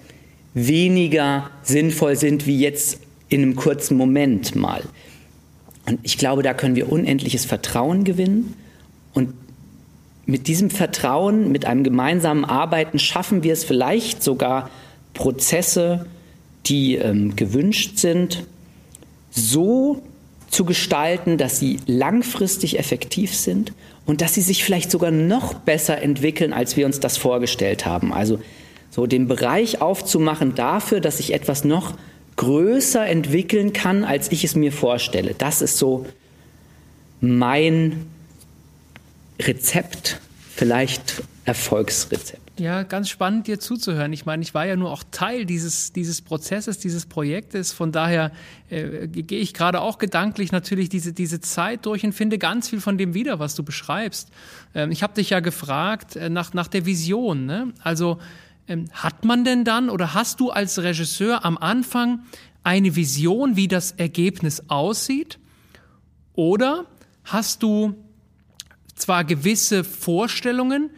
weniger 0.53 1.51
sinnvoll 1.61 2.15
sind 2.15 2.47
wie 2.47 2.59
jetzt 2.59 2.99
in 3.29 3.43
einem 3.43 3.55
kurzen 3.55 3.95
Moment 3.95 4.55
mal. 4.55 4.81
Und 5.85 5.99
ich 6.03 6.17
glaube, 6.17 6.43
da 6.43 6.53
können 6.53 6.75
wir 6.75 6.91
unendliches 6.91 7.45
Vertrauen 7.45 8.03
gewinnen. 8.03 8.55
Und 9.13 9.33
mit 10.27 10.47
diesem 10.47 10.69
Vertrauen, 10.69 11.51
mit 11.51 11.65
einem 11.65 11.83
gemeinsamen 11.83 12.45
Arbeiten 12.45 12.99
schaffen 12.99 13.43
wir 13.43 13.53
es 13.53 13.63
vielleicht 13.63 14.21
sogar, 14.21 14.69
Prozesse, 15.13 16.05
die 16.67 16.95
ähm, 16.95 17.35
gewünscht 17.35 17.97
sind, 17.97 18.45
so 19.31 20.03
zu 20.51 20.65
gestalten, 20.65 21.37
dass 21.37 21.59
sie 21.59 21.79
langfristig 21.87 22.77
effektiv 22.77 23.33
sind 23.33 23.73
und 24.05 24.21
dass 24.21 24.33
sie 24.33 24.41
sich 24.41 24.63
vielleicht 24.63 24.91
sogar 24.91 25.11
noch 25.11 25.55
besser 25.55 26.01
entwickeln, 26.01 26.53
als 26.53 26.77
wir 26.77 26.85
uns 26.85 26.99
das 26.99 27.17
vorgestellt 27.17 27.85
haben. 27.85 28.13
Also 28.13 28.39
so 28.89 29.07
den 29.07 29.27
Bereich 29.27 29.81
aufzumachen 29.81 30.55
dafür, 30.55 30.99
dass 30.99 31.17
sich 31.17 31.33
etwas 31.33 31.63
noch 31.63 31.93
größer 32.35 33.05
entwickeln 33.07 33.73
kann, 33.73 34.03
als 34.03 34.31
ich 34.31 34.43
es 34.43 34.55
mir 34.55 34.71
vorstelle. 34.71 35.35
Das 35.37 35.61
ist 35.61 35.77
so 35.77 36.05
mein 37.21 38.05
Rezept, 39.39 40.19
vielleicht 40.55 41.23
Erfolgsrezept. 41.45 42.47
Ja, 42.59 42.81
ganz 42.81 43.09
spannend 43.09 43.45
dir 43.45 43.59
zuzuhören. 43.59 44.11
Ich 44.13 44.25
meine, 44.25 44.41
ich 44.41 44.55
war 44.55 44.65
ja 44.65 44.75
nur 44.75 44.91
auch 44.91 45.03
Teil 45.11 45.45
dieses, 45.45 45.93
dieses 45.93 46.21
Prozesses, 46.21 46.79
dieses 46.79 47.05
Projektes. 47.05 47.71
Von 47.71 47.91
daher 47.91 48.31
äh, 48.69 49.07
gehe 49.07 49.39
ich 49.39 49.53
gerade 49.53 49.79
auch 49.79 49.99
gedanklich 49.99 50.51
natürlich 50.51 50.89
diese, 50.89 51.13
diese 51.13 51.39
Zeit 51.39 51.85
durch 51.85 52.03
und 52.03 52.13
finde 52.13 52.39
ganz 52.39 52.67
viel 52.67 52.81
von 52.81 52.97
dem 52.97 53.13
wieder, 53.13 53.37
was 53.37 53.53
du 53.53 53.63
beschreibst. 53.63 54.29
Ähm, 54.73 54.91
ich 54.91 55.03
habe 55.03 55.13
dich 55.13 55.29
ja 55.29 55.39
gefragt 55.39 56.15
äh, 56.15 56.29
nach, 56.29 56.53
nach 56.53 56.67
der 56.67 56.87
Vision. 56.87 57.45
Ne? 57.45 57.73
Also 57.83 58.17
ähm, 58.67 58.85
hat 58.91 59.23
man 59.23 59.45
denn 59.45 59.63
dann 59.63 59.91
oder 59.91 60.15
hast 60.15 60.39
du 60.39 60.49
als 60.49 60.81
Regisseur 60.81 61.45
am 61.45 61.57
Anfang 61.57 62.23
eine 62.63 62.95
Vision, 62.95 63.55
wie 63.55 63.67
das 63.67 63.91
Ergebnis 63.91 64.63
aussieht? 64.67 65.37
Oder 66.33 66.85
hast 67.23 67.61
du 67.61 67.95
zwar 68.97 69.23
gewisse 69.23 69.83
Vorstellungen, 69.83 70.89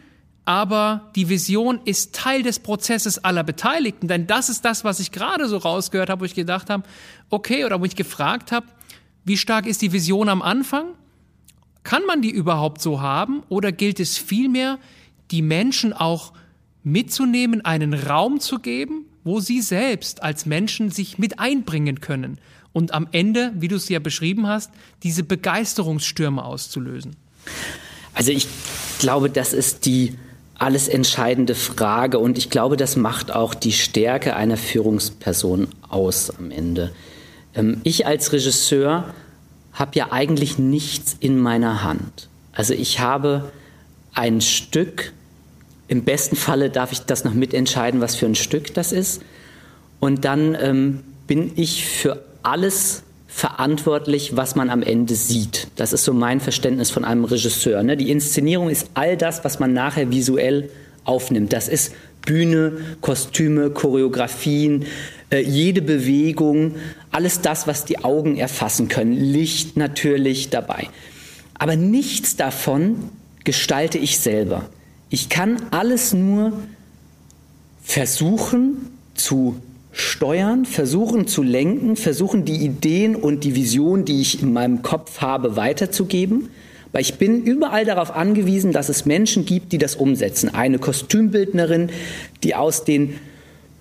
aber 0.44 1.10
die 1.14 1.28
Vision 1.28 1.80
ist 1.84 2.14
Teil 2.14 2.42
des 2.42 2.58
Prozesses 2.58 3.22
aller 3.22 3.44
Beteiligten. 3.44 4.08
Denn 4.08 4.26
das 4.26 4.48
ist 4.48 4.64
das, 4.64 4.84
was 4.84 4.98
ich 4.98 5.12
gerade 5.12 5.48
so 5.48 5.58
rausgehört 5.58 6.10
habe, 6.10 6.22
wo 6.22 6.24
ich 6.24 6.34
gedacht 6.34 6.70
habe, 6.70 6.82
okay, 7.28 7.64
oder 7.64 7.80
wo 7.80 7.84
ich 7.84 7.94
gefragt 7.94 8.50
habe, 8.50 8.66
wie 9.24 9.36
stark 9.36 9.66
ist 9.66 9.82
die 9.82 9.92
Vision 9.92 10.28
am 10.28 10.42
Anfang? 10.42 10.86
Kann 11.82 12.04
man 12.06 12.22
die 12.22 12.30
überhaupt 12.30 12.80
so 12.80 13.00
haben? 13.00 13.42
Oder 13.48 13.70
gilt 13.70 14.00
es 14.00 14.18
vielmehr, 14.18 14.78
die 15.30 15.42
Menschen 15.42 15.92
auch 15.92 16.32
mitzunehmen, 16.82 17.64
einen 17.64 17.94
Raum 17.94 18.40
zu 18.40 18.58
geben, 18.58 19.04
wo 19.22 19.40
sie 19.40 19.60
selbst 19.60 20.22
als 20.22 20.46
Menschen 20.46 20.90
sich 20.90 21.18
mit 21.18 21.38
einbringen 21.38 22.00
können 22.00 22.38
und 22.72 22.94
am 22.94 23.06
Ende, 23.12 23.52
wie 23.56 23.68
du 23.68 23.76
es 23.76 23.88
ja 23.88 23.98
beschrieben 23.98 24.46
hast, 24.46 24.72
diese 25.02 25.22
Begeisterungsstürme 25.22 26.44
auszulösen? 26.44 27.16
Also 28.14 28.32
ich 28.32 28.46
glaube, 28.98 29.30
das 29.30 29.52
ist 29.52 29.86
die 29.86 30.16
alles 30.54 30.88
entscheidende 30.88 31.54
Frage 31.54 32.18
und 32.18 32.36
ich 32.36 32.50
glaube, 32.50 32.76
das 32.76 32.96
macht 32.96 33.32
auch 33.32 33.54
die 33.54 33.72
Stärke 33.72 34.36
einer 34.36 34.58
Führungsperson 34.58 35.68
aus 35.88 36.30
am 36.30 36.50
Ende. 36.50 36.92
Ähm, 37.54 37.80
ich 37.82 38.06
als 38.06 38.32
Regisseur 38.32 39.14
habe 39.72 39.92
ja 39.94 40.12
eigentlich 40.12 40.58
nichts 40.58 41.16
in 41.18 41.38
meiner 41.38 41.82
Hand. 41.82 42.28
Also 42.52 42.74
ich 42.74 43.00
habe 43.00 43.50
ein 44.12 44.40
Stück, 44.40 45.12
im 45.88 46.04
besten 46.04 46.36
Falle 46.36 46.68
darf 46.70 46.92
ich 46.92 47.00
das 47.00 47.24
noch 47.24 47.32
mitentscheiden, 47.32 48.00
was 48.00 48.14
für 48.14 48.26
ein 48.26 48.34
Stück 48.34 48.74
das 48.74 48.92
ist. 48.92 49.22
Und 49.98 50.24
dann 50.24 50.56
ähm, 50.60 51.00
bin 51.26 51.52
ich 51.56 51.86
für 51.86 52.22
alles 52.42 53.02
verantwortlich, 53.30 54.36
was 54.36 54.56
man 54.56 54.70
am 54.70 54.82
Ende 54.82 55.14
sieht. 55.14 55.68
Das 55.76 55.92
ist 55.92 56.04
so 56.04 56.12
mein 56.12 56.40
Verständnis 56.40 56.90
von 56.90 57.04
einem 57.04 57.24
Regisseur. 57.24 57.82
Ne? 57.82 57.96
Die 57.96 58.10
Inszenierung 58.10 58.68
ist 58.68 58.90
all 58.94 59.16
das, 59.16 59.44
was 59.44 59.60
man 59.60 59.72
nachher 59.72 60.10
visuell 60.10 60.68
aufnimmt. 61.04 61.52
Das 61.52 61.68
ist 61.68 61.94
Bühne, 62.26 62.72
Kostüme, 63.00 63.70
Choreografien, 63.70 64.84
äh, 65.30 65.40
jede 65.40 65.80
Bewegung, 65.80 66.74
alles 67.12 67.40
das, 67.40 67.66
was 67.66 67.84
die 67.84 68.04
Augen 68.04 68.36
erfassen 68.36 68.88
können. 68.88 69.12
Licht 69.12 69.76
natürlich 69.76 70.50
dabei. 70.50 70.88
Aber 71.54 71.76
nichts 71.76 72.36
davon 72.36 73.10
gestalte 73.44 73.96
ich 73.98 74.18
selber. 74.18 74.68
Ich 75.08 75.28
kann 75.28 75.56
alles 75.70 76.12
nur 76.12 76.52
versuchen 77.82 78.90
zu 79.14 79.56
steuern, 79.92 80.64
versuchen 80.64 81.26
zu 81.26 81.42
lenken, 81.42 81.96
versuchen 81.96 82.44
die 82.44 82.64
Ideen 82.64 83.16
und 83.16 83.44
die 83.44 83.56
Vision, 83.56 84.04
die 84.04 84.20
ich 84.20 84.42
in 84.42 84.52
meinem 84.52 84.82
Kopf 84.82 85.20
habe, 85.20 85.56
weiterzugeben. 85.56 86.50
Weil 86.92 87.02
ich 87.02 87.14
bin 87.14 87.42
überall 87.44 87.84
darauf 87.84 88.14
angewiesen, 88.14 88.72
dass 88.72 88.88
es 88.88 89.06
Menschen 89.06 89.46
gibt, 89.46 89.72
die 89.72 89.78
das 89.78 89.94
umsetzen. 89.94 90.52
Eine 90.52 90.78
Kostümbildnerin, 90.78 91.90
die 92.42 92.54
aus 92.56 92.84
den 92.84 93.14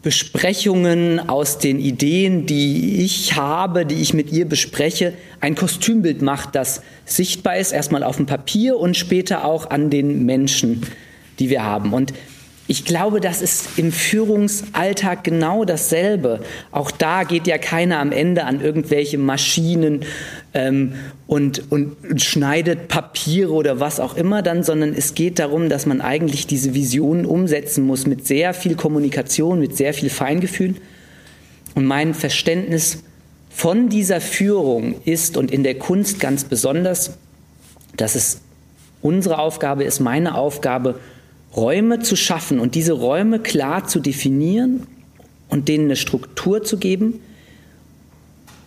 Besprechungen, 0.02 1.20
aus 1.28 1.58
den 1.58 1.80
Ideen, 1.80 2.46
die 2.46 3.04
ich 3.04 3.36
habe, 3.36 3.86
die 3.86 3.96
ich 3.96 4.14
mit 4.14 4.32
ihr 4.32 4.48
bespreche, 4.48 5.14
ein 5.42 5.56
Kostümbild 5.56 6.22
macht, 6.22 6.56
das 6.56 6.82
sichtbar 7.06 7.58
ist, 7.58 7.74
erstmal 7.74 8.04
auf 8.04 8.16
dem 8.16 8.26
Papier 8.26 8.78
und 8.78 8.96
später 8.96 9.44
auch 9.44 9.70
an 9.72 9.90
den 9.90 10.26
Menschen, 10.26 10.84
die 11.40 11.50
wir 11.50 11.64
haben. 11.64 11.94
Und 11.94 12.14
ich 12.70 12.86
glaube, 12.86 13.20
das 13.20 13.42
ist 13.42 13.80
im 13.80 13.92
Führungsalltag 13.92 15.24
genau 15.24 15.66
dasselbe. 15.66 16.42
Auch 16.72 16.92
da 16.92 17.24
geht 17.24 17.48
ja 17.48 17.58
keiner 17.58 17.98
am 17.98 18.12
Ende 18.12 18.44
an 18.44 18.62
irgendwelche 18.62 19.18
Maschinen 19.18 20.06
ähm, 20.54 20.94
und, 21.26 21.72
und, 21.72 21.96
schneidet 22.22 22.88
Papiere 22.88 23.54
oder 23.54 23.80
was 23.80 24.00
auch 24.00 24.16
immer 24.16 24.44
dann, 24.44 24.62
sondern 24.62 24.94
es 24.94 25.16
geht 25.16 25.40
darum, 25.40 25.68
dass 25.68 25.88
man 25.88 26.00
eigentlich 26.00 26.46
diese 26.46 26.76
Visionen 26.76 27.26
umsetzen 27.26 27.88
muss 27.88 28.06
mit 28.06 28.28
sehr 28.28 28.54
viel 28.54 28.76
Kommunikation, 28.76 29.60
mit 29.60 29.76
sehr 29.76 29.96
viel 29.96 30.12
Feingefühl. 30.12 30.76
Und 31.74 31.86
mein 31.86 32.14
Verständnis 32.14 33.02
von 33.50 33.90
dieser 33.90 34.22
Führung 34.22 35.02
ist 35.06 35.38
und 35.38 35.50
in 35.50 35.64
der 35.64 35.80
Kunst 35.80 36.20
ganz 36.20 36.44
besonders, 36.44 37.18
dass 37.98 38.14
es 38.14 38.42
unsere 39.02 39.40
Aufgabe 39.40 39.86
ist, 39.86 40.02
meine 40.02 40.36
Aufgabe, 40.36 41.00
Räume 41.56 42.00
zu 42.00 42.16
schaffen 42.16 42.60
und 42.60 42.76
diese 42.76 42.94
Räume 42.94 43.40
klar 43.40 43.88
zu 43.88 44.00
definieren 44.00 44.88
und 45.50 45.68
denen 45.68 45.86
eine 45.86 45.96
Struktur 45.96 46.64
zu 46.64 46.78
geben. 46.78 47.22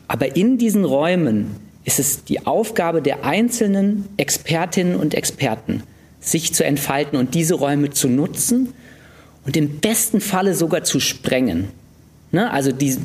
Aber 0.09 0.37
in 0.37 0.59
diesen 0.59 0.85
Räumen 0.85 1.57
ist 1.85 1.99
es 1.99 2.25
die 2.25 2.47
Aufgabe 2.47 3.03
der 3.03 3.25
einzelnen 3.25 4.07
Expertinnen 4.17 4.97
und 4.97 5.15
Experten, 5.15 5.83
sich 6.21 6.53
zu 6.55 6.65
entfalten 6.65 7.19
und 7.19 7.35
diese 7.35 7.55
Räume 7.55 7.91
zu 7.91 8.09
nutzen 8.09 8.75
und 9.45 9.57
im 9.57 9.81
besten 9.81 10.21
Falle 10.21 10.55
sogar 10.55 10.85
zu 10.85 11.01
sprengen. 11.01 11.69
Ne? 12.31 12.51
Also 12.51 12.73
die, 12.73 12.97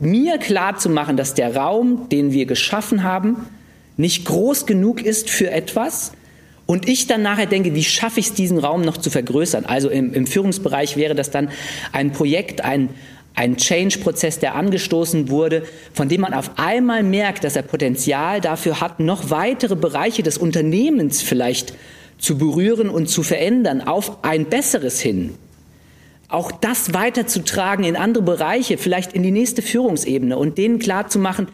mir 0.00 0.38
klar 0.38 0.78
zu 0.78 0.88
machen, 0.88 1.16
dass 1.16 1.34
der 1.34 1.56
Raum, 1.56 2.08
den 2.10 2.32
wir 2.32 2.46
geschaffen 2.46 3.02
haben, 3.02 3.46
nicht 3.96 4.24
groß 4.24 4.66
genug 4.66 5.02
ist 5.02 5.30
für 5.30 5.50
etwas, 5.50 6.12
und 6.66 6.88
ich 6.88 7.06
dann 7.06 7.22
nachher 7.22 7.46
denke, 7.46 7.74
wie 7.74 7.84
schaffe 7.84 8.20
ich 8.20 8.26
es, 8.26 8.34
diesen 8.34 8.58
Raum 8.58 8.82
noch 8.82 8.96
zu 8.96 9.10
vergrößern? 9.10 9.66
Also 9.66 9.90
im, 9.90 10.14
im 10.14 10.26
Führungsbereich 10.26 10.96
wäre 10.96 11.14
das 11.14 11.30
dann 11.30 11.50
ein 11.92 12.12
Projekt, 12.12 12.62
ein, 12.62 12.88
ein 13.34 13.56
Change-Prozess, 13.56 14.38
der 14.38 14.54
angestoßen 14.54 15.28
wurde, 15.28 15.64
von 15.92 16.08
dem 16.08 16.22
man 16.22 16.32
auf 16.32 16.52
einmal 16.56 17.02
merkt, 17.02 17.44
dass 17.44 17.56
er 17.56 17.62
Potenzial 17.62 18.40
dafür 18.40 18.80
hat, 18.80 19.00
noch 19.00 19.30
weitere 19.30 19.76
Bereiche 19.76 20.22
des 20.22 20.38
Unternehmens 20.38 21.20
vielleicht 21.20 21.74
zu 22.18 22.38
berühren 22.38 22.88
und 22.88 23.08
zu 23.08 23.22
verändern, 23.22 23.82
auf 23.82 24.24
ein 24.24 24.46
besseres 24.46 25.00
hin. 25.00 25.34
Auch 26.28 26.50
das 26.50 26.94
weiterzutragen 26.94 27.84
in 27.84 27.96
andere 27.96 28.24
Bereiche, 28.24 28.78
vielleicht 28.78 29.12
in 29.12 29.22
die 29.22 29.30
nächste 29.30 29.60
Führungsebene 29.60 30.38
und 30.38 30.56
denen 30.56 30.78
klarzumachen, 30.78 31.48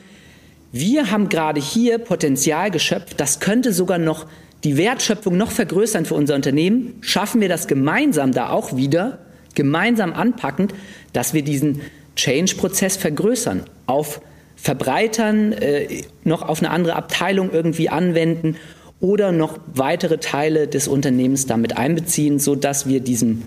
wir 0.72 1.10
haben 1.10 1.28
gerade 1.28 1.60
hier 1.60 1.98
Potenzial 1.98 2.70
geschöpft, 2.70 3.18
das 3.18 3.40
könnte 3.40 3.72
sogar 3.72 3.98
noch 3.98 4.26
die 4.64 4.76
Wertschöpfung 4.76 5.36
noch 5.36 5.50
vergrößern 5.50 6.04
für 6.04 6.14
unser 6.14 6.34
Unternehmen, 6.34 6.94
schaffen 7.00 7.40
wir 7.40 7.48
das 7.48 7.66
gemeinsam 7.66 8.32
da 8.32 8.50
auch 8.50 8.76
wieder, 8.76 9.18
gemeinsam 9.54 10.12
anpackend, 10.12 10.74
dass 11.12 11.34
wir 11.34 11.42
diesen 11.42 11.80
Change-Prozess 12.16 12.96
vergrößern, 12.96 13.64
auf 13.86 14.20
verbreitern, 14.56 15.52
äh, 15.52 16.02
noch 16.22 16.42
auf 16.42 16.60
eine 16.60 16.70
andere 16.70 16.94
Abteilung 16.94 17.50
irgendwie 17.50 17.88
anwenden 17.88 18.56
oder 19.00 19.32
noch 19.32 19.58
weitere 19.72 20.18
Teile 20.18 20.68
des 20.68 20.86
Unternehmens 20.86 21.46
damit 21.46 21.78
einbeziehen, 21.78 22.38
sodass 22.38 22.86
wir 22.86 23.00
diesem, 23.00 23.44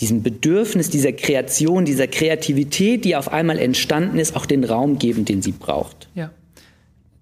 diesem 0.00 0.24
Bedürfnis, 0.24 0.90
dieser 0.90 1.12
Kreation, 1.12 1.84
dieser 1.84 2.08
Kreativität, 2.08 3.04
die 3.04 3.14
auf 3.14 3.32
einmal 3.32 3.60
entstanden 3.60 4.18
ist, 4.18 4.34
auch 4.34 4.46
den 4.46 4.64
Raum 4.64 4.98
geben, 4.98 5.24
den 5.24 5.42
sie 5.42 5.52
braucht. 5.52 6.08
Ja. 6.16 6.30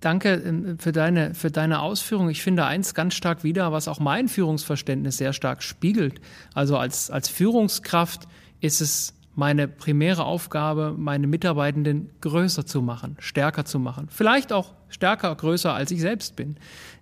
Danke 0.04 0.34
ähm, 0.34 0.78
für 0.78 0.92
deine, 0.92 1.34
für 1.34 1.50
deine 1.50 1.80
Ausführung. 1.80 2.28
Ich 2.28 2.42
finde 2.42 2.66
eins 2.66 2.94
ganz 2.94 3.14
stark 3.14 3.42
wieder, 3.42 3.72
was 3.72 3.88
auch 3.88 4.00
mein 4.00 4.28
Führungsverständnis 4.28 5.16
sehr 5.16 5.32
stark 5.32 5.62
spiegelt. 5.62 6.20
Also 6.52 6.76
als, 6.76 7.10
als 7.10 7.30
Führungskraft 7.30 8.28
ist 8.60 8.82
es 8.82 9.14
meine 9.34 9.66
primäre 9.66 10.24
Aufgabe, 10.24 10.94
meine 10.96 11.26
Mitarbeitenden 11.26 12.10
größer 12.20 12.66
zu 12.66 12.82
machen, 12.82 13.16
stärker 13.18 13.64
zu 13.64 13.78
machen. 13.78 14.08
Vielleicht 14.10 14.52
auch 14.52 14.74
stärker, 14.90 15.34
größer, 15.34 15.72
als 15.72 15.90
ich 15.90 16.00
selbst 16.02 16.36
bin. 16.36 16.56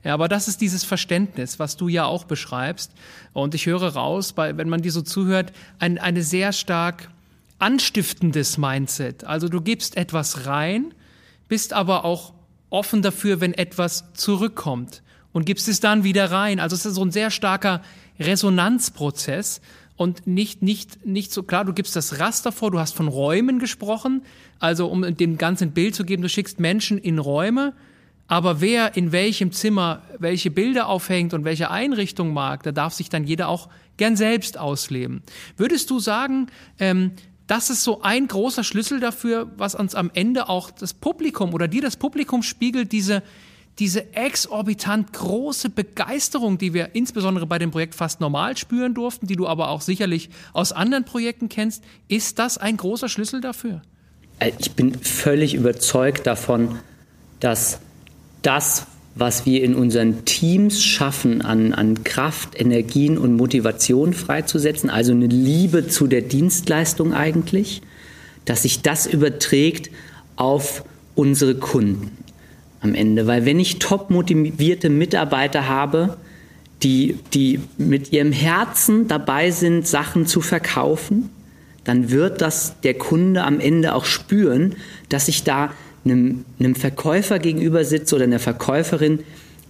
Ja, 0.05 0.14
aber 0.14 0.29
das 0.29 0.46
ist 0.46 0.61
dieses 0.61 0.85
Verständnis, 0.85 1.59
was 1.59 1.77
du 1.77 1.88
ja 1.88 2.05
auch 2.05 2.24
beschreibst. 2.24 2.92
Und 3.33 3.55
ich 3.55 3.66
höre 3.66 3.94
raus, 3.94 4.33
bei, 4.33 4.57
wenn 4.57 4.68
man 4.68 4.81
dir 4.81 4.92
so 4.92 5.03
zuhört, 5.03 5.53
ein, 5.79 5.98
eine 5.98 6.22
sehr 6.22 6.53
stark 6.53 7.11
anstiftendes 7.59 8.59
Mindset. 8.59 9.24
Also 9.24 9.48
du 9.48 9.61
gibst 9.61 9.96
etwas 9.96 10.46
rein, 10.46 10.94
bist 11.48 11.72
aber 11.72 12.05
auch 12.05 12.33
offen 12.72 13.02
dafür, 13.02 13.40
wenn 13.40 13.54
etwas 13.54 14.12
zurückkommt 14.14 15.02
und 15.32 15.46
gibst 15.46 15.68
es 15.68 15.80
dann 15.80 16.04
wieder 16.04 16.30
rein. 16.30 16.61
Also 16.61 16.74
es 16.74 16.87
ist 16.87 16.94
so 16.94 17.04
ein 17.04 17.11
sehr 17.11 17.30
starker 17.30 17.82
Resonanzprozess 18.18 19.61
und 19.96 20.26
nicht, 20.26 20.62
nicht, 20.62 21.04
nicht 21.06 21.32
so 21.32 21.42
klar, 21.42 21.64
du 21.64 21.72
gibst 21.72 21.96
das 21.96 22.18
Raster 22.18 22.50
vor, 22.50 22.70
du 22.70 22.78
hast 22.78 22.94
von 22.94 23.08
Räumen 23.08 23.58
gesprochen, 23.58 24.22
also 24.58 24.87
um 24.87 25.16
dem 25.16 25.38
ganzen 25.38 25.72
Bild 25.72 25.94
zu 25.94 26.04
geben, 26.04 26.22
du 26.22 26.28
schickst 26.28 26.61
Menschen 26.61 26.98
in 26.98 27.18
Räume, 27.18 27.74
aber 28.26 28.61
wer 28.61 28.96
in 28.96 29.12
welchem 29.12 29.52
Zimmer 29.52 30.02
welche 30.18 30.50
Bilder 30.50 30.88
aufhängt 30.88 31.35
und 31.35 31.44
welche 31.44 31.70
Einrichtung 31.70 32.32
mag, 32.32 32.62
da 32.62 32.72
darf 32.72 32.94
sich 32.94 33.11
dann 33.11 33.24
jeder 33.24 33.48
auch 33.48 33.68
gern 33.98 34.16
selbst 34.16 34.58
ausleben. 34.58 35.22
Würdest 35.56 35.90
du 35.90 35.98
sagen, 35.98 36.46
ähm, 36.78 37.12
das 37.46 37.70
ist 37.70 37.83
so 37.83 38.02
ein 38.02 38.28
großer 38.28 38.64
Schlüssel 38.64 39.00
dafür, 39.00 39.50
was 39.57 39.74
uns 39.74 39.94
am 39.94 40.11
Ende 40.14 40.48
auch 40.48 40.70
das 40.70 40.94
Publikum 40.94 41.55
oder 41.55 41.68
dir 41.68 41.83
das 41.83 41.96
Publikum 41.96 42.42
spiegelt, 42.42 42.92
diese, 42.92 43.22
diese 43.78 44.14
exorbitant 44.14 45.12
große 45.12 45.70
Begeisterung, 45.70 46.59
die 46.59 46.74
wir 46.74 46.94
insbesondere 46.94 47.46
bei 47.46 47.59
dem 47.59 47.70
Projekt 47.70 47.94
fast 47.94 48.20
normal 48.20 48.57
spüren 48.57 48.94
durften, 48.94 49.26
die 49.26 49.37
du 49.37 49.46
aber 49.46 49.68
auch 49.68 49.81
sicherlich 49.81 50.31
aus 50.52 50.72
anderen 50.72 51.05
Projekten 51.05 51.48
kennst. 51.48 51.83
Ist 52.09 52.38
das 52.38 52.59
ein 52.59 52.76
großer 52.76 53.09
Schlüssel 53.09 53.40
dafür? 53.40 53.83
Äh, 54.38 54.52
ich 54.59 54.72
bin 54.72 54.94
völlig 54.94 55.55
überzeugt 55.55 56.26
davon, 56.26 56.78
dass 57.40 57.81
das, 58.42 58.87
was 59.14 59.44
wir 59.44 59.62
in 59.62 59.75
unseren 59.75 60.25
Teams 60.25 60.83
schaffen, 60.83 61.42
an, 61.42 61.75
an 61.75 62.03
Kraft, 62.03 62.59
Energien 62.59 63.18
und 63.18 63.37
Motivation 63.37 64.14
freizusetzen, 64.14 64.88
also 64.88 65.12
eine 65.12 65.27
Liebe 65.27 65.87
zu 65.87 66.07
der 66.07 66.22
Dienstleistung 66.22 67.12
eigentlich, 67.12 67.83
dass 68.44 68.62
sich 68.62 68.81
das 68.81 69.07
überträgt 69.07 69.90
auf 70.37 70.85
unsere 71.14 71.57
Kunden 71.57 72.11
am 72.81 72.94
Ende. 72.94 73.27
Weil 73.27 73.44
wenn 73.44 73.61
ich 73.61 73.79
top 73.79 74.11
motivierte 74.11 74.88
Mitarbeiter 74.88 75.68
habe, 75.68 76.16
die, 76.83 77.16
die 77.33 77.61
mit 77.79 78.12
ihrem 78.12 78.33
Herzen 78.33 79.09
dabei 79.09 79.51
sind, 79.51 79.87
Sachen 79.87 80.27
zu 80.27 80.40
verkaufen, 80.40 81.31
dann 81.85 82.11
wird 82.11 82.40
das 82.40 82.81
der 82.81 82.94
Kunde 82.94 83.44
am 83.44 83.61
Ende 83.61 83.94
auch 83.94 84.05
spüren, 84.05 84.77
dass 85.09 85.29
ich 85.29 85.44
da 85.44 85.72
einem, 86.05 86.45
einem 86.59 86.75
Verkäufer 86.75 87.38
gegenüber 87.38 87.85
sitze 87.85 88.17
oder 88.17 88.25
einer 88.25 88.38
Verkäuferin, 88.38 89.21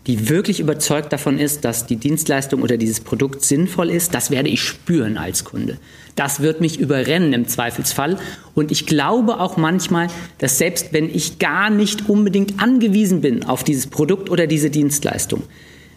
die 0.07 0.29
wirklich 0.29 0.59
überzeugt 0.59 1.13
davon 1.13 1.39
ist, 1.39 1.65
dass 1.65 1.87
die 1.87 1.97
Dienstleistung 1.97 2.63
oder 2.63 2.77
dieses 2.77 3.01
Produkt 3.01 3.43
sinnvoll 3.45 3.89
ist, 3.89 4.15
das 4.15 4.31
werde 4.31 4.49
ich 4.49 4.61
spüren 4.61 5.17
als 5.17 5.45
Kunde. 5.45 5.79
Das 6.17 6.41
wird 6.41 6.61
mich 6.61 6.81
überrennen 6.81 7.33
im 7.33 7.47
Zweifelsfall. 7.47 8.19
Und 8.55 8.73
ich 8.73 8.87
glaube 8.87 9.39
auch 9.39 9.57
manchmal, 9.57 10.09
dass 10.39 10.59
selbst 10.59 10.93
wenn 10.93 11.09
ich 11.09 11.39
gar 11.39 11.71
nicht 11.71 12.09
unbedingt 12.09 12.61
angewiesen 12.61 13.21
bin 13.21 13.45
auf 13.45 13.63
dieses 13.63 13.87
Produkt 13.87 14.29
oder 14.29 14.49
diese 14.49 14.71
Dienstleistung, 14.71 15.45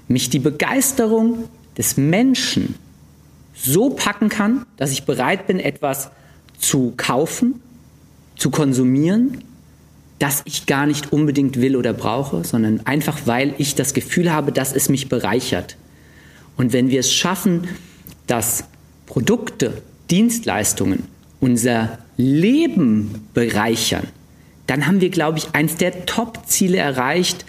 mich 0.08 0.30
die 0.30 0.40
Begeisterung 0.40 1.50
des 1.78 1.98
Menschen 1.98 2.76
so 3.56 3.90
packen 3.90 4.30
kann, 4.30 4.66
dass 4.78 4.92
ich 4.92 5.06
bereit 5.06 5.48
bin, 5.48 5.60
etwas 5.60 6.12
zu 6.60 6.94
kaufen, 6.96 7.62
zu 8.38 8.52
konsumieren 8.52 9.40
das 10.20 10.42
ich 10.46 10.66
gar 10.66 10.86
nicht 10.86 11.12
unbedingt 11.12 11.60
will 11.60 11.76
oder 11.76 11.94
brauche, 11.94 12.44
sondern 12.44 12.86
einfach, 12.86 13.22
weil 13.26 13.54
ich 13.58 13.76
das 13.76 13.94
Gefühl 13.94 14.32
habe, 14.32 14.52
dass 14.52 14.74
es 14.74 14.90
mich 14.90 15.10
bereichert. 15.10 15.76
Und 16.58 16.72
wenn 16.74 16.90
wir 16.90 17.02
es 17.02 17.14
schaffen, 17.14 17.68
dass 18.28 18.66
Produkte, 19.06 19.82
Dienstleistungen 20.10 21.04
unser 21.40 22.00
Leben 22.18 23.28
bereichern, 23.34 24.08
dann 24.68 24.88
haben 24.88 25.02
wir, 25.02 25.10
glaube 25.10 25.38
ich, 25.38 25.54
eins 25.54 25.76
der 25.76 26.06
Top-Ziele 26.06 26.78
erreicht, 26.78 27.46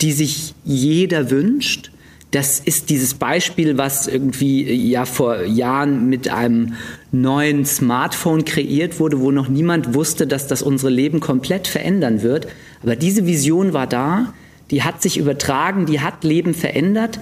die 0.00 0.12
sich 0.12 0.54
jeder 0.64 1.30
wünscht 1.30 1.91
das 2.32 2.60
ist 2.60 2.88
dieses 2.88 3.14
Beispiel, 3.14 3.76
was 3.76 4.08
irgendwie 4.08 4.64
äh, 4.64 4.74
ja 4.74 5.04
vor 5.04 5.42
Jahren 5.42 6.08
mit 6.08 6.28
einem 6.28 6.74
neuen 7.12 7.64
Smartphone 7.64 8.44
kreiert 8.44 8.98
wurde, 8.98 9.20
wo 9.20 9.30
noch 9.30 9.48
niemand 9.48 9.94
wusste, 9.94 10.26
dass 10.26 10.48
das 10.48 10.62
unsere 10.62 10.90
Leben 10.90 11.20
komplett 11.20 11.68
verändern 11.68 12.22
wird. 12.22 12.48
Aber 12.82 12.96
diese 12.96 13.26
Vision 13.26 13.74
war 13.74 13.86
da, 13.86 14.32
die 14.70 14.82
hat 14.82 15.02
sich 15.02 15.18
übertragen, 15.18 15.84
die 15.84 16.00
hat 16.00 16.24
Leben 16.24 16.54
verändert, 16.54 17.20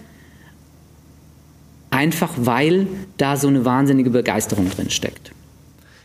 einfach 1.90 2.30
weil 2.36 2.86
da 3.16 3.36
so 3.36 3.48
eine 3.48 3.64
wahnsinnige 3.64 4.10
Begeisterung 4.10 4.70
drin 4.70 4.90
steckt. 4.90 5.32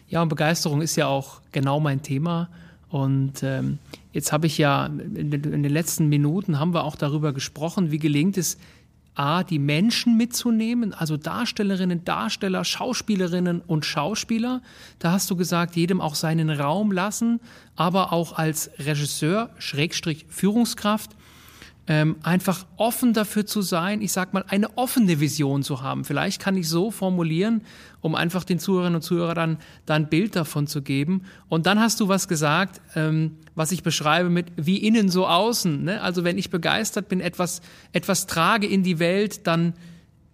Ja, 0.10 0.24
und 0.24 0.30
Begeisterung 0.30 0.82
ist 0.82 0.96
ja 0.96 1.08
auch 1.08 1.42
genau 1.52 1.80
mein 1.80 2.02
Thema. 2.02 2.50
Und 2.90 3.44
ähm, 3.44 3.78
jetzt 4.14 4.32
habe 4.32 4.48
ich 4.48 4.58
ja 4.58 4.88
in 4.88 5.30
den, 5.30 5.44
in 5.44 5.62
den 5.62 5.72
letzten 5.72 6.10
Minuten 6.10 6.60
haben 6.60 6.74
wir 6.74 6.86
auch 6.86 6.96
darüber 6.96 7.34
gesprochen, 7.34 7.92
wie 7.92 8.00
gelingt 8.00 8.38
es 8.38 8.58
A, 9.16 9.44
die 9.44 9.60
Menschen 9.60 10.18
mitzunehmen, 10.18 10.94
also 10.94 11.18
Darstellerinnen, 11.18 12.04
Darsteller, 12.04 12.64
Schauspielerinnen 12.64 13.62
und 13.62 13.86
Schauspieler. 13.86 14.62
Da 15.00 15.12
hast 15.12 15.32
du 15.32 15.36
gesagt, 15.36 15.76
jedem 15.76 16.02
auch 16.02 16.16
seinen 16.16 16.50
Raum 16.50 16.92
lassen, 16.92 17.40
aber 17.76 18.12
auch 18.12 18.38
als 18.38 18.70
Regisseur, 18.78 19.50
Schrägstrich 19.58 20.26
Führungskraft 20.30 21.12
ähm, 21.88 22.16
einfach 22.24 22.66
offen 22.78 23.14
dafür 23.14 23.46
zu 23.46 23.62
sein, 23.62 24.02
ich 24.02 24.12
sag 24.12 24.34
mal, 24.34 24.44
eine 24.48 24.76
offene 24.78 25.20
Vision 25.20 25.62
zu 25.62 25.84
haben. 25.84 26.04
Vielleicht 26.04 26.42
kann 26.42 26.58
ich 26.58 26.68
so 26.68 26.90
formulieren, 26.90 27.62
um 28.02 28.16
einfach 28.16 28.44
den 28.44 28.58
Zuhörerinnen 28.58 28.96
und 28.96 29.02
Zuhörern 29.04 29.36
dann, 29.36 29.58
dann 29.86 30.04
ein 30.04 30.10
Bild 30.10 30.36
davon 30.36 30.66
zu 30.66 30.82
geben. 30.82 31.24
Und 31.48 31.68
dann 31.68 31.80
hast 31.80 32.00
du 32.00 32.08
was 32.08 32.28
gesagt, 32.28 32.82
ähm, 32.96 33.38
was 33.54 33.72
ich 33.72 33.84
beschreibe 33.84 34.30
mit 34.30 34.48
wie 34.56 34.78
innen 34.78 35.10
so 35.10 35.28
außen. 35.28 35.84
Ne? 35.84 36.02
Also 36.02 36.24
wenn 36.24 36.38
ich 36.40 36.50
begeistert 36.50 37.08
bin, 37.08 37.20
etwas, 37.20 37.62
etwas 37.94 38.26
trage 38.26 38.68
in 38.68 38.82
die 38.82 38.98
Welt, 38.98 39.46
dann 39.46 39.74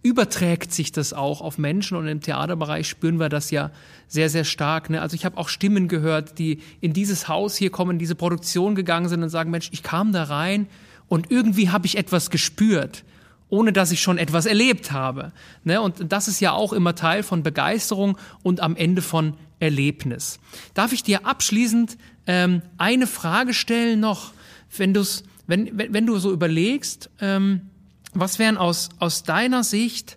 überträgt 0.02 0.72
sich 0.72 0.90
das 0.90 1.12
auch 1.12 1.40
auf 1.40 1.58
Menschen 1.58 1.96
und 1.96 2.08
im 2.08 2.20
Theaterbereich 2.20 2.88
spüren 2.88 3.20
wir 3.20 3.28
das 3.28 3.52
ja 3.52 3.70
sehr, 4.08 4.30
sehr 4.30 4.44
stark. 4.44 4.90
Ne? 4.90 5.00
Also 5.00 5.14
ich 5.14 5.24
habe 5.24 5.36
auch 5.36 5.48
Stimmen 5.48 5.86
gehört, 5.86 6.38
die 6.38 6.58
in 6.80 6.92
dieses 6.92 7.28
Haus 7.28 7.56
hier 7.56 7.70
kommen, 7.70 7.92
in 7.92 7.98
diese 7.98 8.16
Produktion 8.16 8.74
gegangen 8.74 9.08
sind 9.08 9.22
und 9.22 9.28
sagen, 9.28 9.50
Mensch, 9.50 9.68
ich 9.72 9.82
kam 9.82 10.12
da 10.12 10.24
rein 10.24 10.66
und 11.12 11.30
irgendwie 11.30 11.68
habe 11.68 11.84
ich 11.84 11.98
etwas 11.98 12.30
gespürt, 12.30 13.04
ohne 13.50 13.74
dass 13.74 13.92
ich 13.92 14.00
schon 14.00 14.16
etwas 14.16 14.46
erlebt 14.46 14.92
habe. 14.92 15.32
Ne? 15.62 15.78
Und 15.82 16.10
das 16.10 16.26
ist 16.26 16.40
ja 16.40 16.52
auch 16.52 16.72
immer 16.72 16.94
Teil 16.94 17.22
von 17.22 17.42
Begeisterung 17.42 18.16
und 18.42 18.60
am 18.60 18.76
Ende 18.76 19.02
von 19.02 19.34
Erlebnis. 19.60 20.38
Darf 20.72 20.94
ich 20.94 21.02
dir 21.02 21.26
abschließend 21.26 21.98
ähm, 22.26 22.62
eine 22.78 23.06
Frage 23.06 23.52
stellen 23.52 24.00
noch, 24.00 24.32
wenn, 24.74 24.94
du's, 24.94 25.24
wenn, 25.46 25.76
wenn, 25.76 25.92
wenn 25.92 26.06
du 26.06 26.16
so 26.16 26.32
überlegst, 26.32 27.10
ähm, 27.20 27.68
was 28.14 28.38
wären 28.38 28.56
aus, 28.56 28.88
aus 28.98 29.22
deiner 29.22 29.64
Sicht 29.64 30.16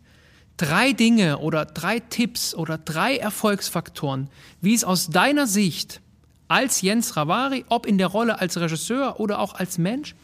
drei 0.55 0.93
Dinge 0.93 1.39
oder 1.39 1.65
drei 1.65 1.99
Tipps 1.99 2.55
oder 2.55 2.77
drei 2.77 3.17
Erfolgsfaktoren, 3.17 4.29
wie 4.61 4.73
es 4.73 4.85
aus 4.85 5.09
deiner 5.09 5.45
Sicht 5.45 5.99
als 6.47 6.79
Jens 6.81 7.17
Ravari, 7.17 7.65
ob 7.67 7.85
in 7.85 7.97
der 7.97 8.07
Rolle 8.07 8.39
als 8.39 8.55
Regisseur 8.55 9.19
oder 9.19 9.39
auch 9.39 9.55
als 9.55 9.77
Mensch, 9.77 10.15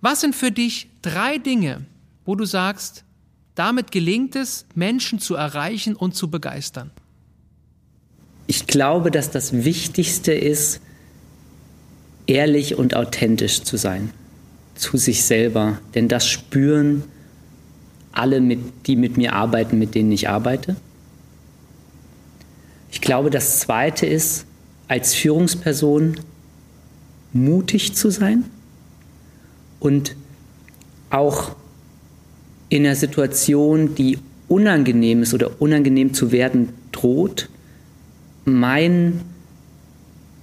was 0.00 0.20
sind 0.20 0.34
für 0.34 0.50
dich 0.50 0.88
drei 1.02 1.38
Dinge, 1.38 1.84
wo 2.24 2.34
du 2.34 2.44
sagst, 2.44 3.04
damit 3.54 3.90
gelingt 3.90 4.36
es, 4.36 4.66
Menschen 4.74 5.18
zu 5.18 5.34
erreichen 5.34 5.96
und 5.96 6.14
zu 6.14 6.30
begeistern? 6.30 6.90
Ich 8.46 8.66
glaube, 8.66 9.10
dass 9.10 9.30
das 9.30 9.64
Wichtigste 9.64 10.32
ist, 10.32 10.80
ehrlich 12.26 12.76
und 12.76 12.94
authentisch 12.94 13.62
zu 13.62 13.76
sein 13.76 14.10
zu 14.76 14.96
sich 14.96 15.24
selber. 15.24 15.78
Denn 15.94 16.08
das 16.08 16.28
spüren 16.28 17.04
alle, 18.12 18.40
mit, 18.40 18.60
die 18.86 18.96
mit 18.96 19.16
mir 19.16 19.32
arbeiten, 19.32 19.78
mit 19.78 19.94
denen 19.94 20.12
ich 20.12 20.28
arbeite. 20.28 20.76
Ich 22.90 23.00
glaube, 23.00 23.30
das 23.30 23.60
Zweite 23.60 24.06
ist, 24.06 24.46
als 24.88 25.14
Führungsperson 25.14 26.16
mutig 27.32 27.94
zu 27.94 28.10
sein 28.10 28.44
und 29.80 30.16
auch 31.10 31.54
in 32.68 32.84
einer 32.84 32.96
Situation, 32.96 33.94
die 33.94 34.18
unangenehm 34.48 35.22
ist 35.22 35.34
oder 35.34 35.60
unangenehm 35.60 36.14
zu 36.14 36.32
werden 36.32 36.70
droht, 36.92 37.48
mein, 38.44 39.20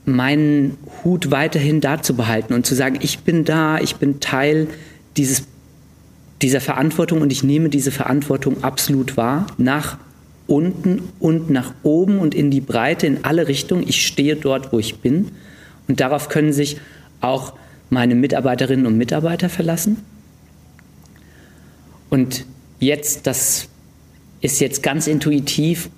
meinen 0.06 0.78
Hut 1.04 1.32
weiterhin 1.32 1.82
da 1.82 2.02
zu 2.02 2.16
behalten 2.16 2.54
und 2.54 2.66
zu 2.66 2.76
sagen, 2.76 3.00
ich 3.02 3.20
bin 3.20 3.46
da, 3.46 3.80
ich 3.80 3.96
bin 3.96 4.20
Teil 4.20 4.68
dieses, 5.16 5.44
dieser 6.42 6.62
Verantwortung 6.62 7.22
und 7.22 7.32
ich 7.32 7.44
nehme 7.44 7.70
diese 7.70 7.92
Verantwortung 7.92 8.64
absolut 8.64 9.16
wahr, 9.16 9.48
nach 9.58 9.98
unten 10.48 11.02
und 11.20 11.50
nach 11.50 11.74
oben 11.84 12.20
und 12.20 12.36
in 12.36 12.52
die 12.52 12.62
Breite, 12.62 13.08
in 13.08 13.24
alle 13.24 13.48
Richtungen. 13.48 13.88
Ich 13.88 14.06
stehe 14.06 14.36
dort, 14.36 14.74
wo 14.74 14.80
ich 14.80 15.00
bin. 15.00 15.32
Und 15.88 16.02
darauf 16.02 16.28
können 16.28 16.52
sich 16.52 16.78
auch 17.22 17.54
meine 17.94 18.16
Mitarbeiterinnen 18.16 18.86
und 18.86 18.98
Mitarbeiter 18.98 19.50
verlassen. 19.50 19.98
Und 22.10 22.46
jetzt, 22.80 23.26
das 23.28 23.70
ist 24.42 24.60
jetzt 24.60 24.84
ganz 24.84 25.08
intuitiv 25.08 25.90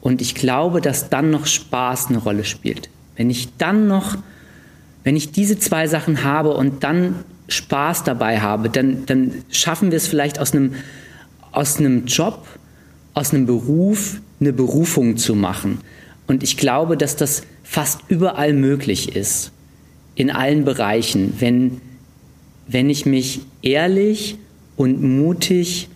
und 0.00 0.20
ich 0.20 0.34
glaube, 0.34 0.80
dass 0.80 1.08
dann 1.08 1.30
noch 1.30 1.46
Spaß 1.46 2.08
eine 2.08 2.18
Rolle 2.18 2.44
spielt. 2.44 2.90
Wenn 3.16 3.30
ich 3.30 3.48
dann 3.56 3.88
noch, 3.88 4.16
wenn 5.04 5.16
ich 5.16 5.32
diese 5.32 5.58
zwei 5.58 5.86
Sachen 5.86 6.22
habe 6.22 6.54
und 6.54 6.84
dann 6.84 7.24
Spaß 7.48 8.04
dabei 8.04 8.40
habe, 8.40 8.68
dann, 8.68 9.06
dann 9.06 9.32
schaffen 9.50 9.90
wir 9.90 9.96
es 9.96 10.06
vielleicht 10.06 10.38
aus 10.38 10.52
einem, 10.52 10.74
aus 11.50 11.78
einem 11.78 12.06
Job, 12.06 12.46
aus 13.14 13.32
einem 13.32 13.46
Beruf 13.46 14.20
eine 14.40 14.52
Berufung 14.52 15.16
zu 15.16 15.34
machen. 15.34 15.80
Und 16.26 16.42
ich 16.42 16.56
glaube, 16.58 16.96
dass 16.96 17.16
das 17.16 17.42
fast 17.64 18.02
überall 18.08 18.52
möglich 18.52 19.16
ist 19.16 19.50
in 20.18 20.32
allen 20.32 20.64
Bereichen, 20.64 21.34
wenn, 21.38 21.80
wenn 22.66 22.90
ich 22.90 23.06
mich 23.06 23.40
ehrlich 23.62 24.36
und 24.76 25.00
mutig 25.00 25.88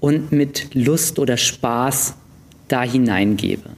und 0.00 0.32
mit 0.32 0.74
Lust 0.74 1.20
oder 1.20 1.36
Spaß 1.36 2.16
da 2.66 2.82
hineingebe. 2.82 3.70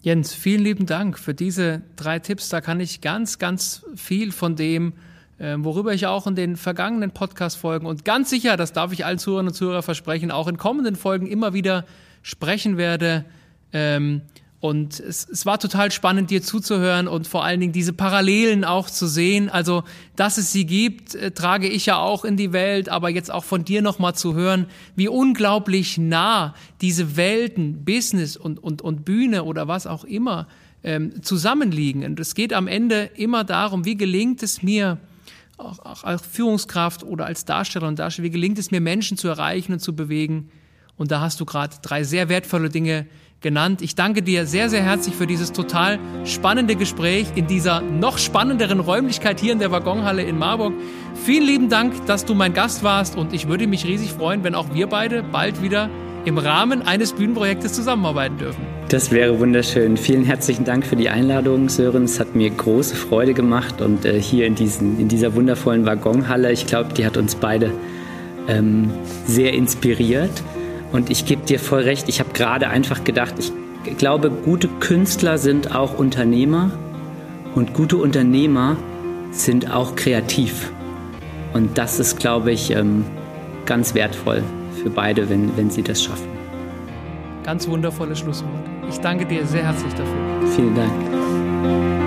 Jens, 0.00 0.32
vielen 0.32 0.62
lieben 0.62 0.86
Dank 0.86 1.18
für 1.18 1.34
diese 1.34 1.82
drei 1.96 2.20
Tipps. 2.20 2.50
Da 2.50 2.60
kann 2.60 2.78
ich 2.78 3.00
ganz, 3.00 3.40
ganz 3.40 3.84
viel 3.96 4.30
von 4.30 4.54
dem, 4.54 4.92
äh, 5.38 5.56
worüber 5.58 5.92
ich 5.92 6.06
auch 6.06 6.28
in 6.28 6.36
den 6.36 6.56
vergangenen 6.56 7.10
Podcast-Folgen 7.10 7.84
und 7.84 8.04
ganz 8.04 8.30
sicher, 8.30 8.56
das 8.56 8.72
darf 8.72 8.92
ich 8.92 9.04
allen 9.04 9.18
Zuhörern 9.18 9.48
und 9.48 9.54
Zuhörern 9.54 9.82
versprechen, 9.82 10.30
auch 10.30 10.46
in 10.46 10.56
kommenden 10.56 10.94
Folgen 10.94 11.26
immer 11.26 11.52
wieder 11.52 11.84
sprechen 12.22 12.76
werde. 12.76 13.24
Ähm, 13.72 14.22
und 14.60 15.00
es, 15.00 15.26
es 15.26 15.46
war 15.46 15.58
total 15.58 15.90
spannend, 15.90 16.30
dir 16.30 16.42
zuzuhören 16.42 17.08
und 17.08 17.26
vor 17.26 17.44
allen 17.44 17.60
Dingen 17.60 17.72
diese 17.72 17.94
Parallelen 17.94 18.66
auch 18.66 18.90
zu 18.90 19.06
sehen. 19.06 19.48
Also, 19.48 19.84
dass 20.16 20.36
es 20.36 20.52
sie 20.52 20.66
gibt, 20.66 21.14
äh, 21.14 21.30
trage 21.30 21.66
ich 21.66 21.86
ja 21.86 21.96
auch 21.96 22.26
in 22.26 22.36
die 22.36 22.52
Welt, 22.52 22.90
aber 22.90 23.08
jetzt 23.08 23.32
auch 23.32 23.44
von 23.44 23.64
dir 23.64 23.80
nochmal 23.80 24.14
zu 24.14 24.34
hören, 24.34 24.66
wie 24.96 25.08
unglaublich 25.08 25.96
nah 25.96 26.54
diese 26.82 27.16
Welten, 27.16 27.86
Business 27.86 28.36
und, 28.36 28.62
und, 28.62 28.82
und 28.82 29.06
Bühne 29.06 29.44
oder 29.44 29.66
was 29.66 29.86
auch 29.86 30.04
immer 30.04 30.46
ähm, 30.84 31.22
zusammenliegen. 31.22 32.04
Und 32.04 32.20
es 32.20 32.34
geht 32.34 32.52
am 32.52 32.68
Ende 32.68 33.08
immer 33.14 33.44
darum, 33.44 33.86
wie 33.86 33.96
gelingt 33.96 34.42
es 34.42 34.62
mir, 34.62 34.98
auch, 35.56 35.78
auch 35.78 36.04
als 36.04 36.20
Führungskraft 36.26 37.02
oder 37.02 37.24
als 37.24 37.46
Darsteller 37.46 37.88
und 37.88 37.98
Darsteller, 37.98 38.26
wie 38.26 38.30
gelingt 38.30 38.58
es 38.58 38.70
mir, 38.70 38.82
Menschen 38.82 39.16
zu 39.16 39.28
erreichen 39.28 39.72
und 39.72 39.80
zu 39.80 39.96
bewegen. 39.96 40.50
Und 40.98 41.10
da 41.10 41.22
hast 41.22 41.40
du 41.40 41.46
gerade 41.46 41.76
drei 41.80 42.04
sehr 42.04 42.28
wertvolle 42.28 42.68
Dinge 42.68 43.06
genannt. 43.40 43.82
Ich 43.82 43.94
danke 43.94 44.22
dir 44.22 44.46
sehr, 44.46 44.68
sehr 44.68 44.82
herzlich 44.82 45.14
für 45.14 45.26
dieses 45.26 45.52
total 45.52 45.98
spannende 46.24 46.76
Gespräch 46.76 47.26
in 47.34 47.46
dieser 47.46 47.80
noch 47.80 48.18
spannenderen 48.18 48.80
Räumlichkeit 48.80 49.40
hier 49.40 49.52
in 49.52 49.58
der 49.58 49.70
Waggonhalle 49.70 50.22
in 50.22 50.38
Marburg. 50.38 50.74
Vielen 51.24 51.46
lieben 51.46 51.68
Dank, 51.68 52.06
dass 52.06 52.24
du 52.24 52.34
mein 52.34 52.54
Gast 52.54 52.82
warst 52.82 53.16
und 53.16 53.32
ich 53.32 53.48
würde 53.48 53.66
mich 53.66 53.86
riesig 53.86 54.12
freuen, 54.12 54.44
wenn 54.44 54.54
auch 54.54 54.74
wir 54.74 54.86
beide 54.86 55.22
bald 55.22 55.62
wieder 55.62 55.88
im 56.24 56.38
Rahmen 56.38 56.82
eines 56.82 57.12
Bühnenprojektes 57.12 57.72
zusammenarbeiten 57.72 58.36
dürfen. 58.36 58.60
Das 58.90 59.10
wäre 59.10 59.38
wunderschön. 59.38 59.96
Vielen 59.96 60.24
herzlichen 60.24 60.64
Dank 60.64 60.84
für 60.84 60.96
die 60.96 61.08
Einladung, 61.08 61.68
Sören. 61.68 62.04
Es 62.04 62.20
hat 62.20 62.34
mir 62.34 62.50
große 62.50 62.94
Freude 62.94 63.32
gemacht 63.32 63.80
und 63.80 64.04
äh, 64.04 64.20
hier 64.20 64.46
in, 64.46 64.54
diesen, 64.54 65.00
in 65.00 65.08
dieser 65.08 65.34
wundervollen 65.34 65.86
Waggonhalle, 65.86 66.52
ich 66.52 66.66
glaube, 66.66 66.92
die 66.92 67.06
hat 67.06 67.16
uns 67.16 67.36
beide 67.36 67.72
ähm, 68.48 68.90
sehr 69.26 69.54
inspiriert. 69.54 70.42
Und 70.92 71.10
ich 71.10 71.24
gebe 71.24 71.44
dir 71.44 71.60
voll 71.60 71.82
recht, 71.82 72.08
ich 72.08 72.20
habe 72.20 72.30
gerade 72.32 72.68
einfach 72.68 73.04
gedacht, 73.04 73.34
ich 73.38 73.96
glaube, 73.96 74.30
gute 74.30 74.68
Künstler 74.68 75.38
sind 75.38 75.74
auch 75.74 75.98
Unternehmer 75.98 76.70
und 77.54 77.74
gute 77.74 77.96
Unternehmer 77.96 78.76
sind 79.30 79.72
auch 79.72 79.96
kreativ. 79.96 80.72
Und 81.52 81.78
das 81.78 81.98
ist, 81.98 82.18
glaube 82.18 82.52
ich, 82.52 82.70
ähm, 82.70 83.04
ganz 83.66 83.94
wertvoll 83.94 84.42
für 84.82 84.90
beide, 84.90 85.28
wenn, 85.28 85.56
wenn 85.56 85.70
sie 85.70 85.82
das 85.82 86.02
schaffen. 86.02 86.28
Ganz 87.44 87.66
wundervolles 87.68 88.18
Schlusswort. 88.18 88.52
Ich 88.88 88.98
danke 88.98 89.24
dir 89.26 89.46
sehr 89.46 89.64
herzlich 89.64 89.92
dafür. 89.94 90.48
Vielen 90.54 90.74
Dank. 90.74 91.99